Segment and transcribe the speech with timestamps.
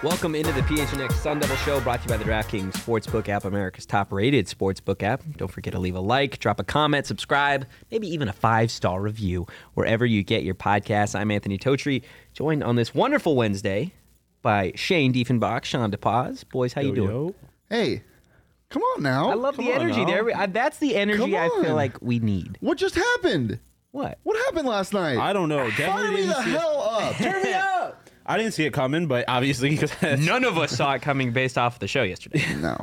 [0.00, 3.44] Welcome into the PHNX Sun Devil Show, brought to you by the DraftKings Sportsbook app,
[3.44, 5.24] America's top-rated sportsbook app.
[5.36, 9.48] Don't forget to leave a like, drop a comment, subscribe, maybe even a five-star review
[9.74, 11.18] wherever you get your podcasts.
[11.18, 12.02] I'm Anthony Totri,
[12.32, 13.92] joined on this wonderful Wednesday
[14.40, 16.48] by Shane Diefenbach, Shawn DePaz.
[16.48, 17.34] Boys, how you doing?
[17.68, 18.04] Hey,
[18.70, 19.30] come on now.
[19.30, 20.06] I love Come the energy now.
[20.06, 20.36] there.
[20.36, 22.56] I, that's the energy I feel like we need.
[22.60, 23.58] What just happened?
[23.90, 24.18] What?
[24.22, 25.18] What happened last night?
[25.18, 25.68] I don't know.
[25.72, 26.60] Fire me the see it.
[26.60, 27.16] hell up.
[27.16, 27.87] Turn me up.
[28.28, 31.56] I didn't see it coming, but obviously, because None of us saw it coming based
[31.58, 32.44] off of the show yesterday.
[32.58, 32.78] No.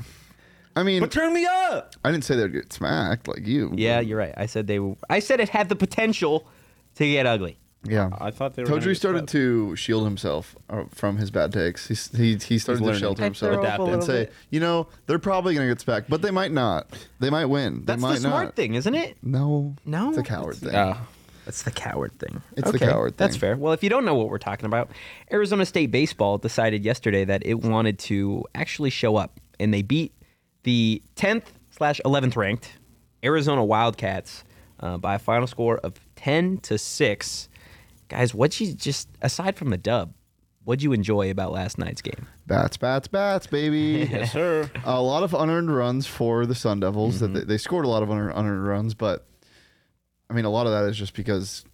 [0.77, 1.93] I mean, but turn me up.
[2.03, 3.71] I didn't say they'd get smacked like you.
[3.77, 4.33] yeah, you're right.
[4.35, 4.79] I said they.
[4.79, 6.45] Were, I said it had the potential
[6.95, 7.57] to get ugly.
[7.87, 8.09] Yeah.
[8.19, 8.67] I thought they were.
[8.69, 11.87] gonna Totri get started to shield himself uh, from his bad takes.
[11.87, 12.99] He's, he he started to learning.
[12.99, 14.33] shelter I himself throw up a and say, bit.
[14.49, 16.87] you know, they're probably gonna get smacked, but they might not.
[17.19, 17.79] They might win.
[17.81, 18.55] They That's might the smart not.
[18.57, 19.15] thing, isn't it?
[19.23, 20.09] No, No?
[20.09, 20.73] it's a coward thing.
[20.73, 20.97] Yeah.
[21.45, 22.41] That's the coward thing.
[22.57, 23.25] It's the coward thing.
[23.25, 23.55] That's fair.
[23.55, 24.89] Well, if you don't know what we're talking about,
[25.31, 30.13] Arizona State baseball decided yesterday that it wanted to actually show up, and they beat
[30.63, 32.71] the 10th slash 11th ranked
[33.23, 34.43] Arizona Wildcats
[34.79, 37.47] uh, by a final score of 10 to six.
[38.07, 40.13] Guys, what'd you just aside from the dub,
[40.63, 42.27] what'd you enjoy about last night's game?
[42.47, 44.07] Bats, bats, bats, baby.
[44.11, 44.69] Yes, sir.
[44.83, 47.19] a lot of unearned runs for the Sun Devils.
[47.19, 49.25] That they, they scored a lot of unearned, unearned runs, but
[50.29, 51.65] I mean, a lot of that is just because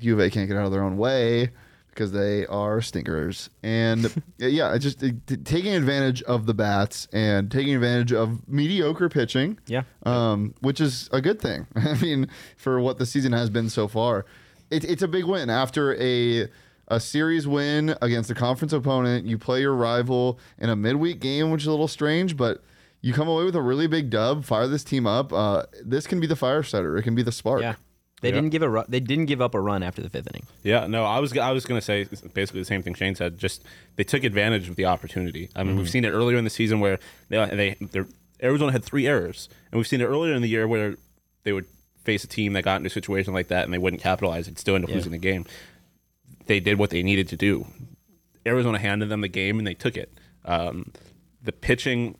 [0.00, 1.50] U of A can't get out of their own way
[1.96, 3.48] because they are stinkers.
[3.62, 9.58] And yeah, just t- taking advantage of the bats and taking advantage of mediocre pitching.
[9.66, 9.82] Yeah.
[10.04, 11.66] Um, which is a good thing.
[11.76, 14.26] I mean, for what the season has been so far,
[14.70, 16.48] it, it's a big win after a
[16.88, 19.26] a series win against a conference opponent.
[19.26, 22.62] You play your rival in a midweek game, which is a little strange, but
[23.06, 24.44] you come away with a really big dub.
[24.44, 25.32] Fire this team up.
[25.32, 26.96] Uh, this can be the fire starter.
[26.96, 27.60] It can be the spark.
[27.62, 27.74] Yeah.
[28.22, 30.46] They didn't give a ru- they didn't give up a run after the fifth inning.
[30.62, 33.38] Yeah, no, I was I was gonna say basically the same thing Shane said.
[33.38, 33.62] Just
[33.96, 35.50] they took advantage of the opportunity.
[35.54, 35.78] I mean, Mm-hmm.
[35.80, 38.02] we've seen it earlier in the season where they they
[38.42, 40.96] Arizona had three errors, and we've seen it earlier in the year where
[41.44, 41.66] they would
[42.04, 44.58] face a team that got into a situation like that and they wouldn't capitalize and
[44.58, 44.96] still end up Yeah.
[44.96, 45.44] losing the game.
[46.46, 47.66] They did what they needed to do.
[48.46, 50.10] Arizona handed them the game and they took it.
[50.44, 50.92] Um,
[51.42, 52.16] the pitching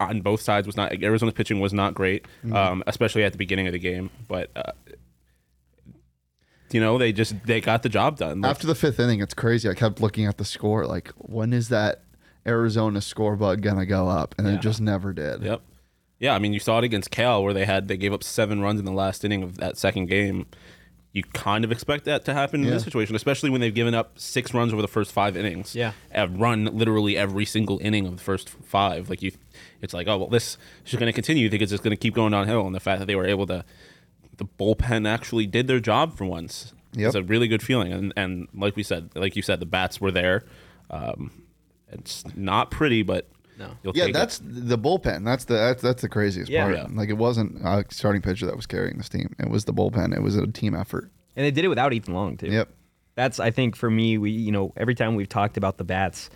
[0.00, 2.54] on both sides was not Arizona's pitching was not great, Mm-hmm.
[2.56, 4.10] um, especially at the beginning of the game.
[4.28, 4.72] But uh,
[6.70, 8.40] you know, they just they got the job done.
[8.40, 9.68] Like, After the fifth inning, it's crazy.
[9.68, 12.02] I kept looking at the score, like when is that
[12.46, 14.34] Arizona score bug gonna go up?
[14.38, 14.54] And Yeah.
[14.54, 15.42] it just never did.
[15.42, 15.60] Yep.
[16.18, 18.60] Yeah, I mean, you saw it against Cal where they had they gave up seven
[18.60, 20.46] runs in the last inning of that second game.
[21.14, 22.74] You kind of expect that to happen in Yeah.
[22.74, 25.74] this situation, especially when they've given up six runs over the first five innings.
[25.74, 25.92] Yeah.
[26.10, 29.10] have run literally every single inning of the first five.
[29.10, 29.32] Like you,
[29.82, 30.56] it's like, oh well, this
[30.86, 31.44] is going to continue.
[31.44, 33.26] You think it's just going to keep going downhill, and the fact that they were
[33.26, 33.64] able to,
[34.36, 36.72] the bullpen actually did their job for once.
[36.94, 37.06] Yep.
[37.06, 40.00] It's a really good feeling, and and like we said, like you said, the bats
[40.00, 40.44] were there.
[40.90, 41.30] Um,
[41.90, 43.28] it's not pretty, but
[43.58, 43.70] No.
[43.82, 44.18] you'll Yeah, take it.
[44.18, 45.24] that's the bullpen.
[45.24, 46.64] That's the that's, that's the craziest Yeah.
[46.64, 46.76] part.
[46.76, 46.86] Yeah.
[46.90, 49.34] Like it wasn't a starting pitcher that was carrying this team.
[49.38, 50.14] It was the bullpen.
[50.14, 51.10] It was a team effort.
[51.36, 52.48] And they did it without Ethan Long too.
[52.48, 52.68] Yep.
[53.14, 56.30] That's I think for me, we you know every time we've talked about the bats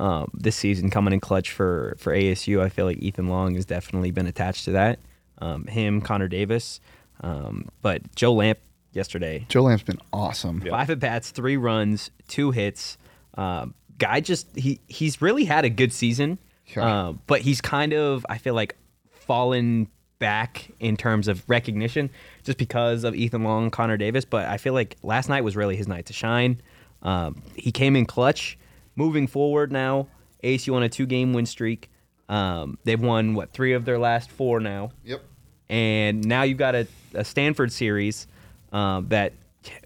[0.00, 3.64] um, this season coming in clutch for for ASU, I feel like Ethan Long has
[3.66, 4.98] definitely been attached to that.
[5.38, 6.80] Um, him, Connor Davis,
[7.22, 8.58] um, but Joe Lamp
[8.92, 10.60] yesterday, Joe Lamp's been awesome.
[10.62, 12.98] five at bats, three runs, two hits.
[13.34, 16.38] Um, guy just he he's really had a good season,
[16.74, 16.86] Yeah.
[17.08, 18.76] uh, but he's kind of I feel like
[19.10, 22.10] fallen back in terms of recognition
[22.42, 24.24] just because of Ethan Long, Connor Davis.
[24.24, 26.60] But I feel like last night was really his night to shine.
[27.02, 28.58] Um, he came in clutch.
[29.00, 30.08] Moving forward now,
[30.44, 31.90] ASU on a two-game win streak.
[32.28, 35.20] Um, they've won what three of their last four now Yep.
[35.68, 38.26] and now you've got a, a Stanford series
[38.72, 39.32] um, that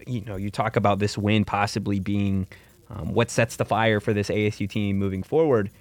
[0.05, 2.45] you know you talk about this win possibly being
[2.89, 5.71] um, what sets the fire for this ASU team moving forward.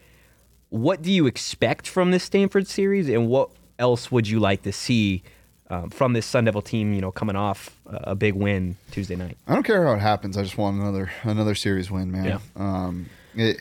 [0.71, 4.73] What do you expect from this Stanford series, and what else would you like to
[4.73, 5.23] see
[5.71, 6.95] um, from this Sun Devil team?
[6.95, 9.37] You know, coming off a, a big win Tuesday night.
[9.47, 10.37] I don't care how it happens.
[10.39, 12.25] I just want another another series win, man.
[12.25, 12.39] Yeah.
[12.57, 13.07] Um,
[13.37, 13.59] it,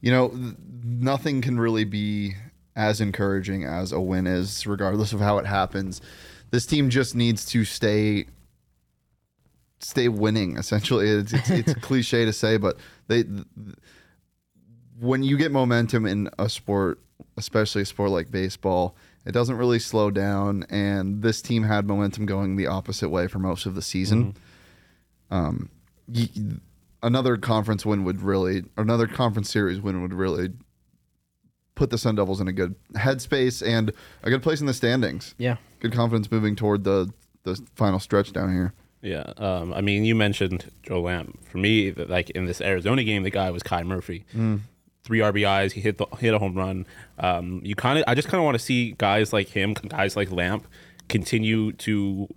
[0.00, 0.32] you know,
[0.82, 2.34] nothing can really be
[2.76, 6.00] as encouraging as a win is, regardless of how it happens.
[6.50, 8.26] This team just needs to stay
[9.80, 10.56] stay winning.
[10.56, 12.76] Essentially, it's it's, it's cliche to say, but
[13.08, 13.44] they th-
[14.98, 16.98] when you get momentum in a sport,
[17.36, 18.94] especially a sport like baseball,
[19.24, 20.64] it doesn't really slow down.
[20.68, 24.34] And this team had momentum going the opposite way for most of the season.
[25.30, 25.70] Um,
[26.08, 26.28] y-
[27.02, 30.50] another conference win would really, another conference series win would really
[31.74, 33.92] put the Sun Devils in a good headspace and
[34.22, 35.34] a good place in the standings.
[35.38, 35.56] Yeah.
[35.80, 37.12] Good confidence moving toward the
[37.44, 38.74] the final stretch down here.
[39.02, 41.42] Yeah, um, I mean, you mentioned Joe Lamp.
[41.46, 44.26] For me, that, like in this Arizona game, the guy was Kai Murphy.
[45.04, 46.86] Three RBIs, he hit the, hit a home run.
[47.18, 50.16] Um, you kind of, I just kind of want to see guys like him, guys
[50.16, 50.66] like Lamp,
[51.08, 52.28] continue to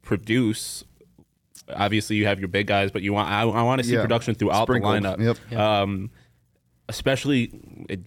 [0.00, 0.84] produce.
[1.74, 4.02] Obviously, you have your big guys, but you want I, I want to see Yeah.
[4.02, 5.02] production throughout Sprinkled.
[5.02, 5.38] the lineup.
[5.50, 5.58] Yep.
[5.58, 6.10] Um,
[6.88, 7.50] especially
[7.88, 8.00] it,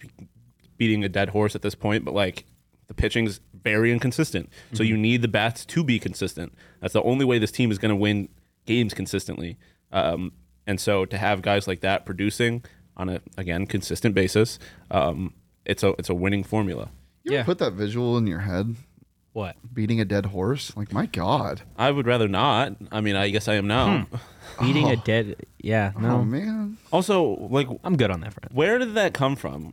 [0.76, 2.44] beating a dead horse at this point, but like
[2.88, 4.50] the pitching's very inconsistent.
[4.72, 4.90] So Mm-hmm.
[4.90, 6.52] you need the bats to be consistent.
[6.80, 8.28] That's the only way this team is going to win
[8.66, 9.56] games consistently.
[9.92, 10.32] Um,
[10.66, 12.64] and so to have guys like that producing
[12.96, 14.58] on a again consistent basis,
[14.90, 15.34] um,
[15.64, 16.90] it's a it's a winning formula.
[17.22, 17.44] You ever Yeah.
[17.44, 18.74] put that visual in your head,
[19.34, 19.56] What?
[19.74, 20.74] beating a dead horse?
[20.76, 21.62] Like, my God.
[21.76, 22.74] I would rather not.
[22.92, 24.04] I mean, I guess I am now.
[24.04, 24.16] Hmm.
[24.64, 25.02] Beating a Oh.
[25.04, 25.36] dead.
[25.58, 26.18] Yeah, no.
[26.18, 26.78] Oh, man.
[26.92, 28.54] Also, like, I'm good on that front.
[28.54, 29.72] where did that come from?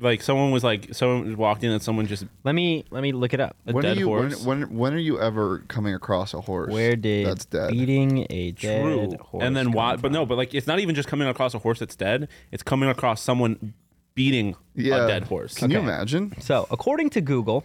[0.00, 3.32] Like, someone was like, someone walked in and someone just Let me let me look
[3.34, 3.56] it up.
[3.66, 4.44] a when dead are you horse.
[4.44, 7.70] When, when when are you ever coming across a horse Where did that's dead?
[7.72, 9.16] beating a dead True.
[9.20, 9.42] horse?
[9.44, 9.96] and then come why?
[9.96, 12.28] But no, but like it's not even just coming across a horse that's dead.
[12.52, 13.72] It's coming across someone
[14.14, 15.54] beating yeah, a dead horse.
[15.54, 16.34] Can you imagine?
[16.40, 17.64] So, according to Google,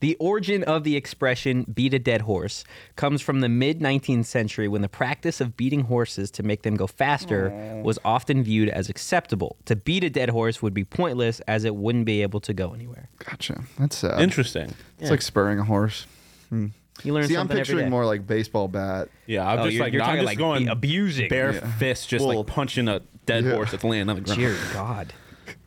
[0.00, 2.64] the origin of the expression beat a dead horse
[2.96, 6.76] comes from the mid 19th century when the practice of beating horses to make them
[6.76, 7.50] go faster
[7.84, 9.56] was often viewed as acceptable.
[9.66, 12.72] To beat a dead horse would be pointless as it wouldn't be able to go
[12.72, 13.08] anywhere.
[13.18, 13.62] Gotcha.
[13.78, 14.20] That's sad.
[14.20, 14.74] Interesting.
[14.98, 16.06] It's like spurring a horse.
[16.50, 16.68] Hmm.
[17.02, 19.08] You learn See, I'm picturing more like baseball bat.
[19.26, 21.28] Yeah, I'm Oh, just you're- like you're I'm talking just like going be abusing.
[21.28, 21.76] bare Yeah.
[21.76, 23.52] fist, just Well, like punching a dead yeah.
[23.54, 24.38] horse that's laying on the ground.
[24.38, 25.12] Dear God.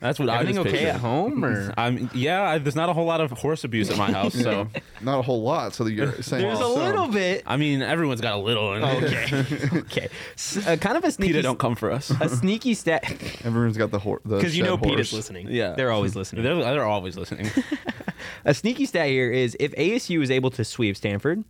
[0.00, 0.94] That's what I Everything just okay pictured.
[0.94, 1.74] at home or?
[1.78, 2.42] I'm yeah.
[2.42, 4.68] I, there's not a whole lot of horse abuse at my house, so
[5.00, 5.74] Not a whole lot.
[5.74, 6.74] So you're saying There's a some.
[6.74, 7.42] little bit.
[7.46, 8.74] I mean everyone's got a little.
[8.74, 9.32] In it.
[9.32, 9.78] Okay.
[9.78, 10.08] okay.
[10.34, 11.32] S- uh, kind of a sneaky.
[11.32, 12.10] Peter, don't come for us.
[12.20, 13.04] a sneaky stat.
[13.44, 14.22] Everyone's got the horse.
[14.24, 15.48] Because you know Peter's Peter's listening.
[15.50, 16.44] Yeah, They're always listening.
[16.44, 17.50] They're, they're always listening.
[18.44, 21.42] A sneaky stat here is if ASU is able to sweep Stanford,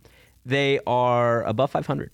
[0.45, 2.09] they are above 500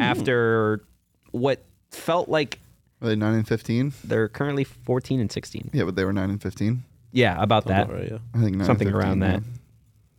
[0.00, 0.84] after
[1.32, 2.60] what felt like
[3.00, 3.92] Are they nine and fifteen?
[4.04, 5.70] they're currently 14 and 16.
[5.72, 6.84] Yeah, but they were nine and fifteen.
[7.12, 8.18] Yeah, about that Right, yeah.
[8.34, 9.48] I think 9 something 15, around that yeah.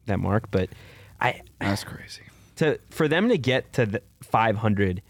[0.08, 0.50] that mark.
[0.50, 0.70] But
[1.22, 2.24] I That's crazy.
[2.58, 5.02] to for them to get to 500,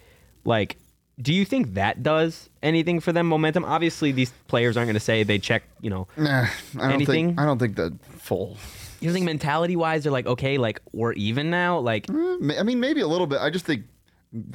[0.45, 0.77] like.
[1.21, 3.65] Do you think that does anything for them momentum?
[3.65, 7.27] Obviously, these players aren't going to say they check, you know, Nah, I don't Anything?
[7.27, 7.39] think.
[7.41, 8.55] I don't think that full.
[9.01, 11.77] you think mentality wise they're like, okay, like we're even now?
[11.79, 13.39] Like, Eh, I mean, maybe a little bit.
[13.41, 13.83] I just think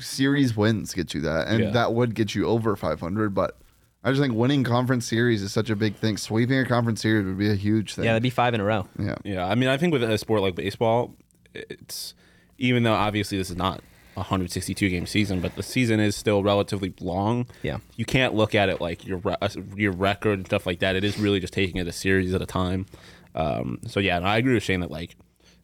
[0.00, 1.71] series wins get you that, and Yeah.
[1.71, 3.35] that would get you over 500.
[3.35, 3.56] But
[4.03, 6.17] I just think winning conference series is such a big thing.
[6.17, 8.05] Sweeping a conference series would be a huge thing.
[8.05, 8.87] yeah, that'd be five in a row.
[8.99, 9.15] yeah.
[9.25, 11.15] Yeah, I mean, I think with a sport like baseball,
[11.55, 12.15] it's
[12.59, 13.81] even though obviously this is not
[14.17, 17.47] a 162 game season, but the season is still relatively long.
[17.62, 17.79] Yeah.
[17.97, 19.37] you can't look at it like your re-
[19.77, 20.94] your record and stuff like that.
[20.94, 22.87] It is really just taking it a series at a time.
[23.35, 25.17] Um, so yeah, and I agree with Shane that like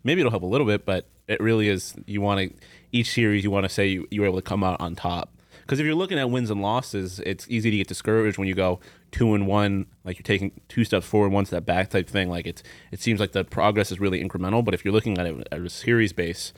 [0.02, 2.56] maybe it'll help a little bit, but it really is you want to
[2.92, 5.32] each series you want to say you, you were able to come out on top.
[5.62, 8.54] Because if you're looking at wins and losses, it's easy to get discouraged when you
[8.54, 8.80] go
[9.12, 12.28] two and one, like you're taking two steps forward, one step back type thing.
[12.28, 14.64] Like it's it seems like the progress is really incremental.
[14.64, 16.52] But if you're looking at it at a series base,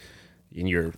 [0.57, 0.95] and you're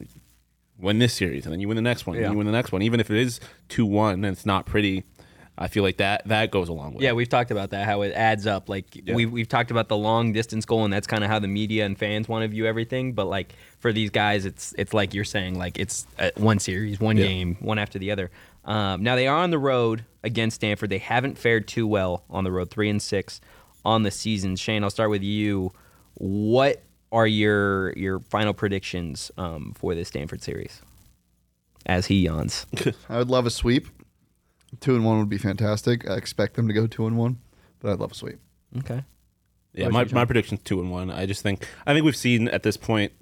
[0.79, 2.25] win this series and then you win the next one, Yeah.
[2.25, 4.67] and you win the next one, even if it is two one and it's not
[4.67, 5.05] pretty,
[5.57, 7.03] I feel like that that goes along with.
[7.05, 7.17] Yeah, it.
[7.17, 8.69] we've talked about that, how it adds up.
[8.69, 11.47] Like we we've talked about the long distance goal, and that's kind of how the
[11.49, 13.13] media and fans want to view everything.
[13.13, 16.99] But like for these guys, it's it's like you're saying, like it's uh, one series,
[16.99, 17.27] one Yeah.
[17.27, 18.31] game, one after the other.
[18.65, 20.91] Um, now they are on the road against Stanford.
[20.91, 23.41] They haven't fared too well on the road, three and six
[23.85, 24.57] on the season.
[24.57, 25.71] Shane, I'll start with you.
[26.15, 30.83] What are your your final predictions um, for this Stanford series?
[31.87, 32.67] As he yawns.
[33.09, 33.87] I would love a sweep.
[34.81, 36.09] Two and one would be fantastic.
[36.09, 37.39] I expect them to go two and one,
[37.81, 38.39] but I'd love a sweep.
[38.79, 39.05] Okay.
[39.73, 40.27] Yeah, my, my time?
[40.27, 41.11] prediction's two and one.
[41.11, 43.13] I just think I think we've seen at this point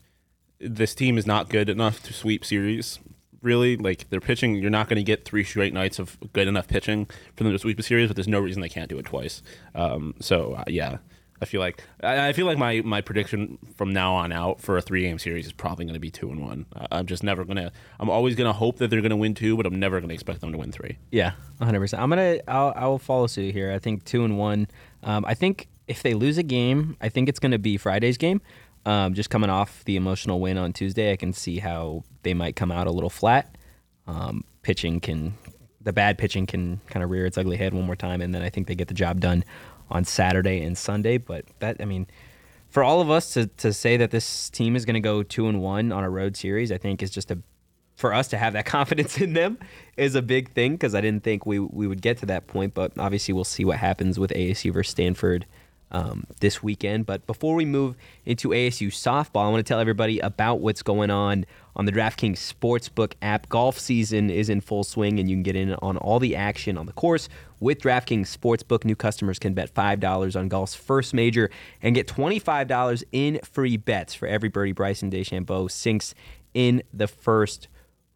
[0.61, 2.99] this team is not good enough to sweep series.
[3.41, 6.69] Really, like they're pitching, you're not going to get three straight nights of good enough
[6.69, 8.09] pitching for them to sweep a series.
[8.09, 9.43] But there's no reason they can't do it twice.
[9.75, 10.99] Um, so uh, yeah,
[11.43, 14.79] I feel like I, I feel like my my prediction from now on out for
[14.79, 16.67] a three game series is probably going to be two and one.
[16.75, 17.73] I, I'm just never gonna.
[17.99, 20.15] I'm always gonna hope that they're going to win two, but I'm never going to
[20.15, 20.99] expect them to win three.
[21.11, 21.81] Yeah, 100.
[21.81, 23.73] percent I'm gonna I'll, I will follow suit here.
[23.73, 24.69] I think two and one.
[25.03, 28.41] Um, I think if they lose a game, I think it's gonna be Friday's game.
[28.87, 32.55] Um, just coming off the emotional win on Tuesday, I can see how they might
[32.55, 33.57] come out a little flat.
[34.07, 35.35] Um, pitching can
[35.85, 38.43] the bad pitching can kind of rear its ugly head one more time, and then
[38.43, 39.45] I think they get the job done
[39.91, 41.19] on Saturday and Sunday.
[41.19, 42.07] But that I mean,
[42.69, 45.49] for all of us to, to say that this team is going to go two
[45.49, 47.39] and one on a road series, I think is just a
[47.97, 49.59] for us to have that confidence in them
[49.97, 52.75] is a big thing because I didn't think we we would get to that point.
[52.75, 55.47] But obviously, we'll see what happens with ASU versus Stanford
[55.93, 57.07] um, this weekend.
[57.07, 57.95] But before we move
[58.25, 61.45] into ASU softball, I want to tell everybody about what's going on
[61.77, 63.49] on the DraftKings Sportsbook app.
[63.49, 66.77] Golf season is in full swing, and you can get in on all the action
[66.77, 67.29] on the course
[67.61, 68.85] with DraftKings Sportsbook.
[68.85, 74.15] New customers can bet $5 on golf's first major and get $25 in free bets
[74.15, 76.15] for every birdie Bryson DeChambeau sinks
[76.55, 77.69] in the first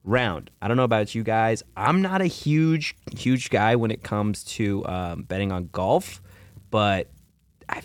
[0.04, 0.50] round.
[0.62, 1.62] I don't know about you guys.
[1.76, 6.23] I'm not a huge, huge guy when it comes to um, betting on golf,
[6.71, 7.09] but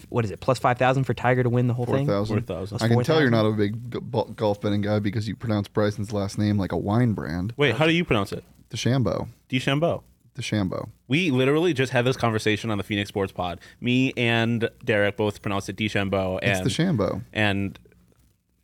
[0.10, 0.40] what is it?
[0.40, 2.08] Plus five thousand for Tiger to win the whole Four thing.
[2.08, 2.46] thousand.
[2.46, 2.82] 4,000.
[2.82, 4.00] I can tell you're not a big g-
[4.36, 7.54] golf betting guy because you pronounce Bryson's last name like a wine brand.
[7.58, 8.44] Wait, how do you pronounce it?
[8.70, 9.28] DeChambeau.
[9.50, 10.04] DeChambeau.
[10.36, 10.90] DeChambeau.
[11.08, 13.60] We literally just had this conversation on the Phoenix Sports Pod.
[13.82, 17.24] Me and Derek both pronounced it DeChambeau, It's and DeChambeau.
[17.34, 17.78] and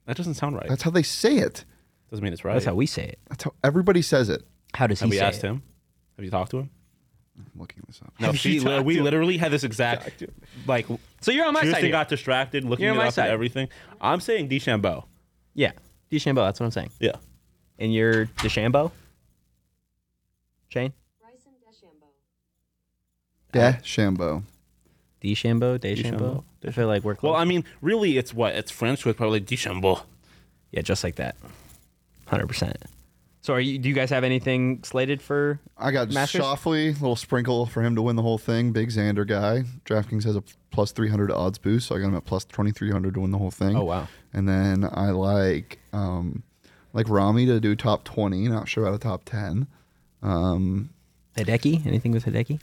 [0.06, 0.70] that doesn't sound right.
[0.70, 1.66] That's how they say it.
[2.10, 2.54] Doesn't mean it's right.
[2.54, 3.20] That's how we say it.
[3.28, 4.44] That's how everybody says it.
[4.76, 5.48] How does he Have we say asked it?
[5.48, 5.64] him?
[6.16, 6.70] Have you talked to him?
[7.38, 8.14] I'm looking this up.
[8.20, 10.24] No, she, you talked we literally had this exact
[10.66, 10.88] like.
[11.22, 11.66] So you're on my side.
[11.66, 11.92] Houston here.
[11.92, 13.26] got distracted looking You're on it my up side.
[13.26, 13.70] and everything.
[14.02, 15.06] I'm saying DeChambeau.
[15.54, 15.72] yeah,
[16.12, 16.46] DeChambeau.
[16.46, 16.92] That's what I'm saying.
[17.00, 17.14] Yeah.
[17.80, 18.92] And you're DeChambeau.
[20.70, 20.94] Shane.
[21.22, 21.54] Bryson
[23.54, 23.82] DeChambeau.
[23.82, 24.44] DeChambeau.
[25.22, 25.80] DeChambeau.
[25.80, 25.80] DeChambeau.
[25.80, 26.44] DeChambeau.
[26.66, 27.32] I feel like we're close.
[27.32, 30.04] Well, I mean, really, it's what it's French with probably DeChambeau.
[30.72, 31.36] yeah, just like that.
[32.28, 32.78] Hundred percent.
[33.48, 33.80] So, are you?
[33.80, 35.62] Do you guys have anything slated for?
[35.78, 36.42] I got Masters?
[36.42, 38.74] Schauffele, little sprinkle for him to win the whole thing.
[38.74, 39.64] Big Xander guy.
[39.86, 43.22] DraftKings has a plus 300 odds boost, so I got him at plus 2300 to
[43.22, 43.78] win the whole thing.
[43.78, 44.10] Oh, wow.
[44.34, 46.44] And then I like um
[46.92, 48.50] like Rami to do top 20.
[48.50, 49.66] Not sure about a top 10.
[50.22, 50.90] Um,
[51.38, 51.86] Hideki?
[51.88, 52.60] Anything with Hideki?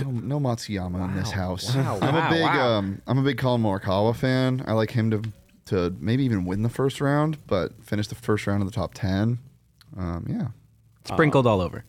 [0.00, 1.56] no, no Matsuyama in this Wow.
[1.56, 1.74] house.
[1.74, 2.78] Wow, I'm wow, a big wow.
[2.78, 4.62] um I'm a big Collin Morikawa fan.
[4.68, 5.22] I like him to
[5.64, 8.94] to maybe even win the first round, but finish the first round in the top
[8.94, 9.40] 10.
[9.96, 10.48] Um, yeah.
[11.04, 11.84] Sprinkled all over.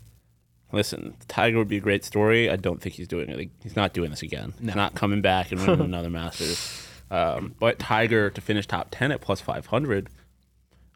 [0.72, 2.50] Listen, Tiger would be a great story.
[2.50, 3.50] I don't think he's doing it.
[3.64, 4.54] He's not doing this again.
[4.60, 4.68] No.
[4.68, 6.88] He's not coming back and winning another Masters.
[7.10, 10.10] Um, but Tiger to finish top ten at plus five hundred,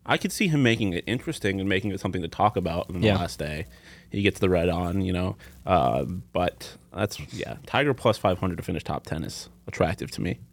[0.06, 3.00] I could see him making it interesting and making it something to talk about on
[3.02, 3.16] the Yeah.
[3.18, 3.68] last day.
[4.12, 5.36] He gets the red on, you know.
[5.66, 10.22] Uh, but that's yeah, Tiger plus five hundred to finish top ten is attractive to
[10.22, 10.40] me.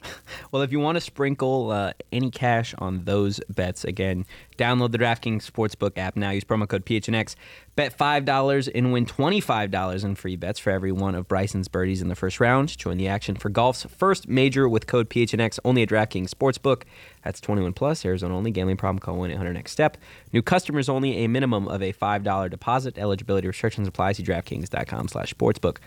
[0.53, 4.25] Well, if you want to sprinkle uh, any cash on those bets, again,
[4.57, 6.31] download the DraftKings Sportsbook app now.
[6.31, 7.35] Use promo code PHNX.
[7.75, 12.09] Bet $5 and win $25 in free bets for every one of Bryson's birdies in
[12.09, 12.79] the first round.
[12.79, 16.85] Join the action for golf's first major with code PHNX only at DraftKings Sportsbook.
[17.25, 18.51] That's 21 plus, Arizona only.
[18.53, 19.99] Gambling problem, call 1 800 next step.
[20.33, 22.99] New customers only, a minimum of a $5 deposit.
[22.99, 24.13] Eligibility restrictions apply.
[24.13, 25.79] See DraftKings.com slash sportsbook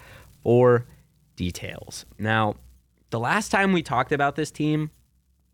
[0.44, 0.86] for
[1.36, 2.06] details.
[2.18, 2.56] Now,
[3.10, 4.92] the last time we talked about this team,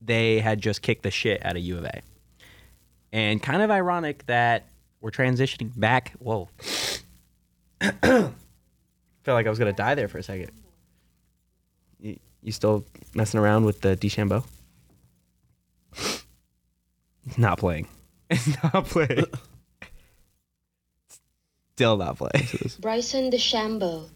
[0.02, 2.02] they had just kicked the shit out of U of A.
[3.12, 4.66] And kind of ironic that
[5.00, 6.14] we're transitioning back.
[6.20, 6.50] Whoa.
[9.26, 10.52] felt like I was going to die there for a second.
[12.00, 14.46] You, you still messing around with the DeChambeau?
[17.38, 17.88] Not playing.
[18.30, 19.26] It's not playing.
[21.76, 22.48] Still not playing.
[22.80, 24.10] Bryson DeChambeau.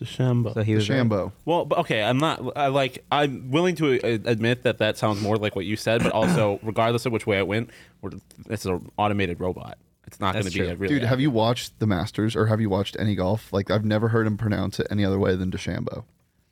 [0.00, 0.54] DeChambeau.
[0.54, 0.98] So he was right.
[0.98, 1.32] DeChambeau.
[1.44, 2.56] Well, but okay, I'm not.
[2.56, 3.04] I like.
[3.12, 6.58] I'm willing to uh, admit that that sounds more like what you said, but also,
[6.64, 7.70] regardless of which way it went,
[8.02, 8.10] we're,
[8.50, 9.78] it's an automated robot.
[10.06, 10.68] It's not going to That's be true.
[10.70, 10.94] a really.
[10.94, 13.52] Dude, have you watched the Masters or have you watched any golf?
[13.52, 16.02] Like I've never heard him pronounce it any other way than DeChambeau.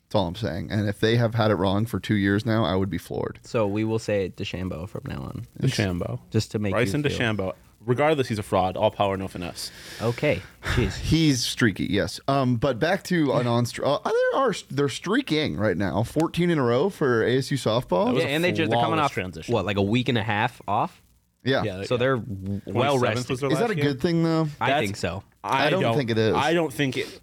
[0.05, 0.69] That's all I'm saying.
[0.71, 3.39] And if they have had it wrong for two years now, I would be floored.
[3.43, 6.19] So we will say DeChambeau from now on, DeChambeau?
[6.31, 7.53] just to make Bryson you feel- DeChambeau.
[7.85, 8.77] Regardless, he's a fraud.
[8.77, 9.71] All power, no finesse.
[10.01, 10.95] Okay, jeez.
[10.99, 12.19] He's streaky, yes.
[12.27, 13.65] Um, but back to a non.
[13.83, 18.17] Uh, there are they're streaking right now, 14 in a row for ASU softball.
[18.17, 19.53] Yeah, and they just they're coming off transition.
[19.53, 21.01] what like a week and a half off.
[21.43, 21.63] yeah.
[21.63, 22.21] Yeah, So they're
[22.65, 23.33] well rested.
[23.33, 23.83] Is that last a game?
[23.85, 24.47] good thing though?
[24.61, 25.23] I That's- think so.
[25.43, 26.33] I don't think it is.
[26.35, 27.19] I don't think it.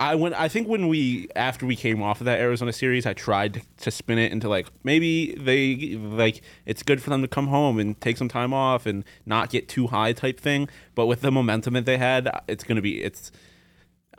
[0.00, 3.14] I when I think when we after we came off of that Arizona series, I
[3.14, 7.48] tried to, spin it into like maybe they like it's good for them to come
[7.48, 10.68] home and take some time off and not get too high type thing.
[10.94, 13.32] But with the momentum that they had, it's gonna be it's.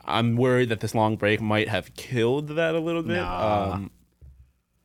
[0.04, 3.16] I'm worried that this long break might have killed that a little bit.
[3.16, 3.72] Nah.
[3.74, 3.90] Um,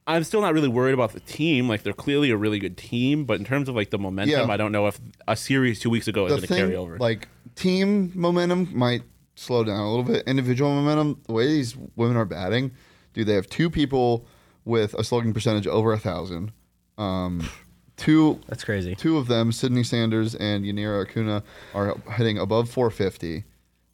[0.08, 1.68] I'm still not really worried about the team.
[1.68, 4.54] Like they're clearly a really good team, but in terms of like the momentum, Yeah.
[4.54, 6.98] I don't know if a series two weeks ago is going to carry over.
[7.00, 9.02] like team momentum might
[9.36, 10.28] slow down a little bit.
[10.28, 12.72] Individual momentum, the way these women are batting,
[13.14, 14.26] dude, they have two people
[14.64, 16.52] with a slugging percentage over a thousand.
[16.98, 17.48] Um,
[17.98, 18.96] two That's crazy.
[18.96, 23.44] two of them, Sydney Sanders and Yanira Acuna, are hitting above 450.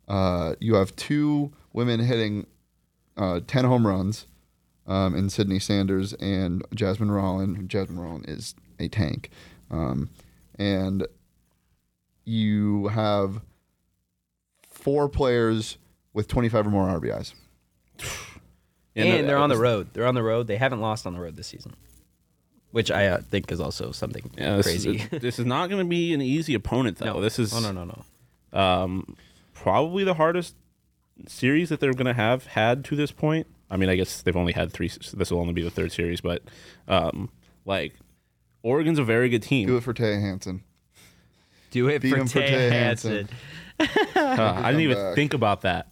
[0.07, 2.47] Uh, you have two women hitting
[3.17, 4.27] uh, 10 home runs
[4.87, 7.67] um, in Sydney Sanders and Jasmine Rollin.
[7.67, 9.29] Jasmine Rollin is a tank.
[9.69, 10.09] Um,
[10.55, 11.07] and
[12.25, 13.41] you have
[14.81, 15.77] four players
[16.13, 17.33] with 25 or more RBIs.
[18.95, 19.89] and they're on the road.
[19.93, 20.47] They're on the road.
[20.47, 21.73] They haven't lost on the road this season,
[22.71, 25.07] which I uh, think is also something Yeah, this, crazy.
[25.11, 27.13] Is, this is not going to be an easy opponent, though.
[27.13, 27.85] no, This is oh, no, no,
[28.53, 28.59] no.
[28.59, 29.15] um,
[29.53, 30.55] probably the hardest
[31.27, 33.47] series that they're going to have had to this point.
[33.69, 34.89] I mean, I guess they've only had three.
[35.13, 36.41] This will only be the third series, but
[36.89, 37.29] um,
[37.65, 37.93] like
[38.63, 39.67] Oregon's a very good team.
[39.67, 40.63] Do it for Taya Hansen.
[41.69, 43.11] Do it Beat for him for Tay Tay Hansen.
[43.11, 43.35] Hansen.
[44.15, 45.15] Uh, I didn't even back.
[45.15, 45.91] think about that.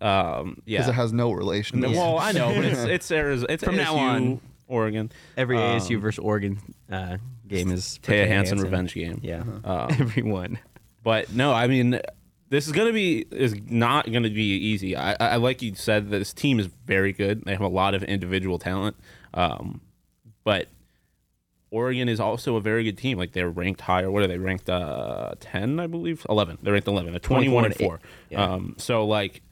[0.00, 1.80] Um, Because it has no relation.
[1.80, 3.52] No, to well, I know, but it's it's Arizona.
[3.52, 4.40] It's From now on.
[4.68, 5.12] Oregon.
[5.36, 6.58] Every Um, ASU versus Oregon
[6.90, 9.20] uh, game is for Taya Tay Hansen revenge game.
[9.22, 10.58] Yeah, Um, everyone.
[11.04, 12.00] But no, I mean,
[12.48, 14.96] this is gonna be is not gonna be easy.
[14.96, 17.44] I, I like you said that this team is very good.
[17.44, 18.96] They have a lot of individual talent,
[19.34, 19.80] um,
[20.42, 20.68] but
[21.72, 23.18] Oregon is also a very good team.
[23.18, 24.10] Like they're ranked higher.
[24.10, 24.70] What are they ranked?
[24.70, 26.24] Uh, ten, I believe.
[26.28, 26.58] Eleven.
[26.62, 27.10] They're ranked eleven.
[27.10, 27.98] They're twenty-one and four.
[28.30, 28.44] Yeah.
[28.44, 29.42] Um, so like.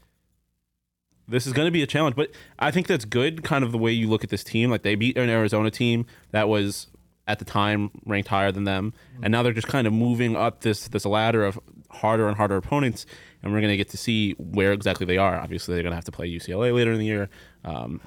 [1.29, 3.45] This is going to be a challenge, but I think that's good.
[3.45, 6.07] Kind of the way you look at this team, like they beat an Arizona team
[6.33, 6.89] that was
[7.29, 10.63] at the time ranked higher than them, and now they're just kind of moving up
[10.63, 11.57] this this ladder of
[11.89, 13.07] harder and harder opponents,
[13.45, 15.39] and we're going to get to see where exactly they are.
[15.39, 17.29] Obviously, they're going to have to play UCLA later in the year,
[17.65, 18.01] um,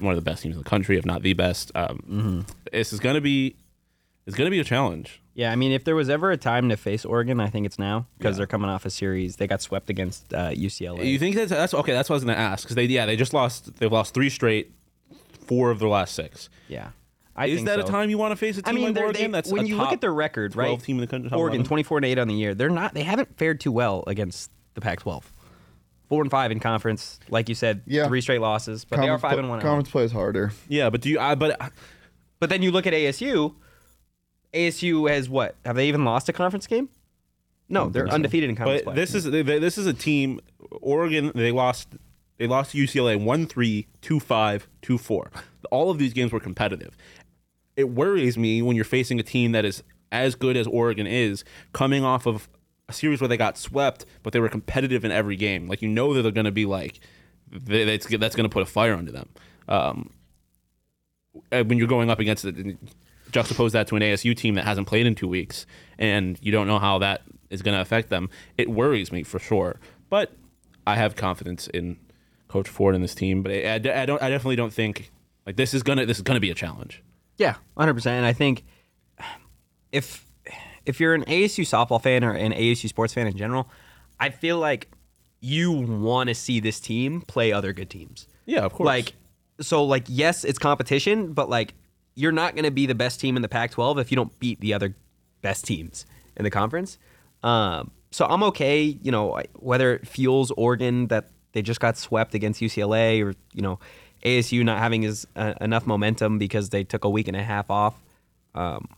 [0.00, 1.70] one of the best teams in the country, if not the best.
[1.74, 3.56] Um, This is going to be
[4.26, 5.20] it's going to be a challenge.
[5.34, 7.78] Yeah, I mean, if there was ever a time to face Oregon, I think it's
[7.78, 9.36] now because they're coming off a series.
[9.36, 11.04] They got swept against uh, UCLA.
[11.06, 11.92] You think that's that's okay?
[11.92, 14.14] That's what I was going to ask because they yeah they just lost they've lost
[14.14, 14.72] three straight,
[15.46, 16.48] four of their last six.
[16.68, 16.90] yeah,
[17.34, 19.32] I is that a time you want to face a team mean, like Oregon?
[19.32, 20.84] they, that's when you look at their record, 12 right?
[20.84, 21.36] team in the country.
[21.36, 22.54] Oregon twenty four and eight on the year.
[22.54, 22.94] They're not.
[22.94, 25.22] They haven't fared too well against the Pac-12.
[26.14, 27.82] Four and five in conference, like you said.
[27.86, 28.06] Yeah.
[28.06, 29.58] three straight losses, but they are five and one.
[29.58, 29.70] at home.
[29.70, 30.52] Conference plays harder.
[30.68, 31.18] Yeah, but do you?
[31.18, 31.60] I but
[32.38, 33.56] But then you look at ASU.
[34.52, 35.56] ASU has what?
[35.64, 36.88] Have they even lost a conference game?
[37.68, 39.02] No, they're undefeated in conference But play.
[39.02, 40.38] this is they- they- this is a team.
[40.80, 41.88] Oregon they lost
[42.38, 45.30] they lost to UCLA 1-3, 2-5, 2-4.
[45.72, 46.96] All of these games were competitive.
[47.76, 51.42] It worries me when you're facing a team that is as good as Oregon is,
[51.72, 52.48] coming off of
[52.88, 55.66] a series where they got swept, but they were competitive in every game.
[55.66, 57.00] Like you know that they're going to be like
[57.50, 59.28] they, that's that's going to put a fire under them.
[59.68, 60.10] Um,
[61.50, 62.54] when you're going up against it,
[63.30, 65.66] juxtapose that to an ASU team that hasn't played in two weeks,
[65.98, 68.28] and you don't know how that is going to affect them.
[68.56, 70.32] It worries me for sure, but
[70.86, 71.98] I have confidence in
[72.48, 73.42] Coach Ford and this team.
[73.42, 74.22] But I, I don't.
[74.22, 75.10] I definitely don't think
[75.46, 77.02] like this is gonna this is gonna be a challenge.
[77.36, 78.18] Yeah, hundred percent.
[78.18, 78.64] And I think
[79.92, 80.24] if
[80.86, 83.68] if you're an ASU softball fan or an ASU sports fan in general,
[84.20, 84.88] I feel like
[85.40, 88.26] you want to see this team play other good teams.
[88.46, 88.86] Yeah, of course.
[88.86, 89.12] Like,
[89.60, 91.74] so like yes, it's competition, but like
[92.14, 94.60] you're not going to be the best team in the Pac-12 if you don't beat
[94.60, 94.94] the other
[95.42, 96.98] best teams in the conference.
[97.42, 102.34] Um, so I'm okay, you know, whether it fuels Oregon that they just got swept
[102.34, 103.78] against UCLA or you know
[104.24, 107.70] ASU not having as uh, enough momentum because they took a week and a half
[107.70, 107.94] off.
[108.54, 108.88] Um,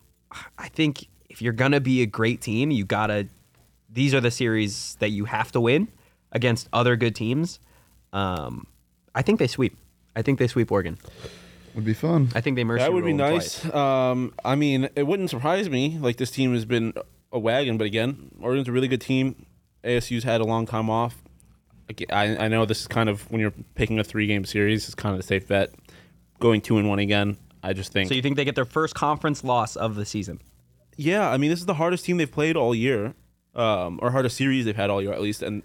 [0.59, 3.29] I think if you're gonna be a great team, you gotta.
[3.93, 5.89] These are the series that you have to win
[6.33, 7.61] against other good teams.
[8.15, 8.67] Um,
[9.15, 9.77] I think they sweep.
[10.17, 10.97] I think they sweep Oregon.
[11.75, 12.31] Would be fun.
[12.35, 13.75] I think they mercy that would be roll them nice.
[13.75, 15.99] Um, I mean, it wouldn't surprise me.
[15.99, 16.95] Like this team has been
[17.31, 19.45] a wagon, but again, Oregon's a really good team.
[19.85, 21.23] ASU's had a long time off.
[22.11, 24.95] I, I know this is kind of when you're picking a three game series, it's
[24.95, 25.75] kind of the safe bet.
[26.41, 28.09] Going two and one again, I just think.
[28.09, 30.41] So you think they get their first conference loss of the season?
[30.97, 33.15] Yeah, I mean, this is the hardest team they've played all year,
[33.55, 35.43] um, or hardest series they've had all year at least.
[35.43, 35.63] And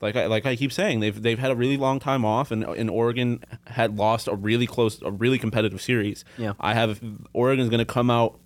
[0.00, 2.64] like I like I keep saying, they've they've had a really long time off, and
[2.64, 6.24] and Oregon had lost a really close, a really competitive series.
[6.38, 6.54] Yeah.
[6.58, 7.00] I have
[7.32, 8.40] Oregon's going to come out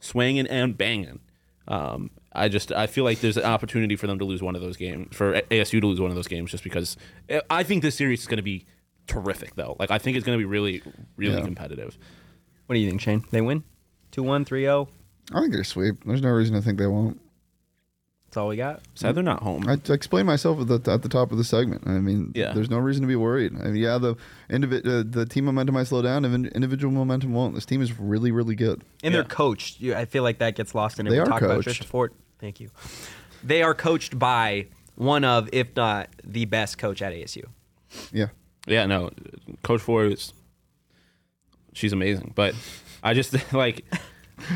[0.00, 1.20] swinging and banging.
[1.68, 4.62] Um, I just I feel like there's an opportunity for them to lose one of
[4.62, 6.96] those games, for ASU to lose one of those games, just because
[7.50, 8.66] I think this series is going to be
[9.06, 9.76] terrific, though.
[9.78, 10.82] Like I think it's going to be really,
[11.16, 11.42] really Yeah.
[11.44, 11.98] competitive.
[12.66, 13.24] What do you think, Shane?
[13.30, 13.62] They win
[14.12, 14.88] 2-1, 3-0.
[15.32, 16.04] I think they're sweep.
[16.04, 17.20] There's no reason to think they won't.
[18.26, 18.80] That's all we got.
[18.94, 19.64] Sad they're not home.
[19.68, 21.82] I I explained myself at the, at the top of the segment.
[21.86, 22.52] I mean, Yeah.
[22.52, 23.52] there's no reason to be worried.
[23.58, 24.16] I mean, yeah, the
[24.50, 27.54] individ- uh, the team momentum might slow down, and individual momentum won't.
[27.54, 28.82] This team is really, really good.
[29.04, 29.20] And Yeah.
[29.20, 29.80] they're coached.
[29.80, 31.10] You- I feel like that gets lost in it.
[31.10, 31.80] They we are talk about coached.
[31.82, 32.12] Trisha Ford.
[32.40, 32.70] Thank you.
[33.44, 37.44] They are coached by one of, if not the best coach at ASU.
[38.12, 38.28] Yeah.
[38.66, 39.10] Yeah, no,
[39.62, 40.32] Coach Ford is
[41.72, 42.54] she's amazing, but
[43.02, 43.84] I just like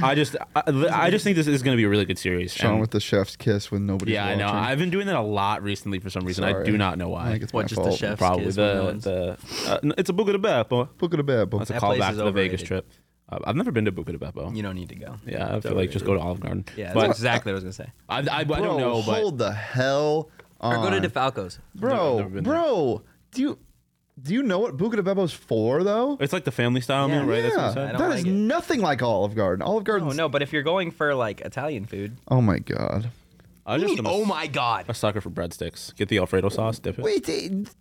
[0.03, 2.53] I just I, I just think this is going to be a really good series.
[2.53, 4.39] Shawn And- with the chef's kiss when nobody's yeah, I watching.
[4.47, 4.53] know.
[4.53, 6.45] I've been doing that a lot recently for some reason.
[6.45, 6.65] I Sorry.
[6.65, 7.31] do not know I why.
[7.33, 7.99] think it's What, my just the fault.
[7.99, 9.39] chef's Probably kiss when no the one's- the
[9.71, 10.89] uh, n- it's a Buca de Beppo.
[10.99, 11.61] Book of the bad book.
[11.61, 12.67] That's a That place callback is to the Vegas overrated.
[12.67, 12.91] trip.
[13.31, 14.55] Uh, I've never been to Buca de Beppo.
[14.57, 15.17] You don't need to go.
[15.27, 16.65] Yeah, I feel like just go to Olive Garden.
[16.77, 17.93] Yeah, but exactly what I was going to say.
[18.09, 21.59] I, I, I Bro, don't know, but hold the hell Or go to DeFalco's.
[21.75, 22.53] Never- bro, never been there.
[22.55, 23.03] bro.
[23.33, 23.59] Do you
[24.21, 26.17] Do you know what Buca de Beppo's for though?
[26.21, 27.21] It's like the family style Yeah.
[27.21, 27.43] meal, right?
[27.43, 27.89] That's what yeah, you said.
[27.89, 28.31] I don't that like is it.
[28.33, 29.63] nothing like Olive Garden.
[29.63, 30.09] Olive Garden.
[30.09, 33.11] Oh no, but if you're going for like Italian food, Oh my god.
[33.65, 35.95] I was just oh a, my god, a sucker for breadsticks.
[35.95, 37.05] Get the Alfredo sauce, dip it.
[37.05, 37.69] Wait, it-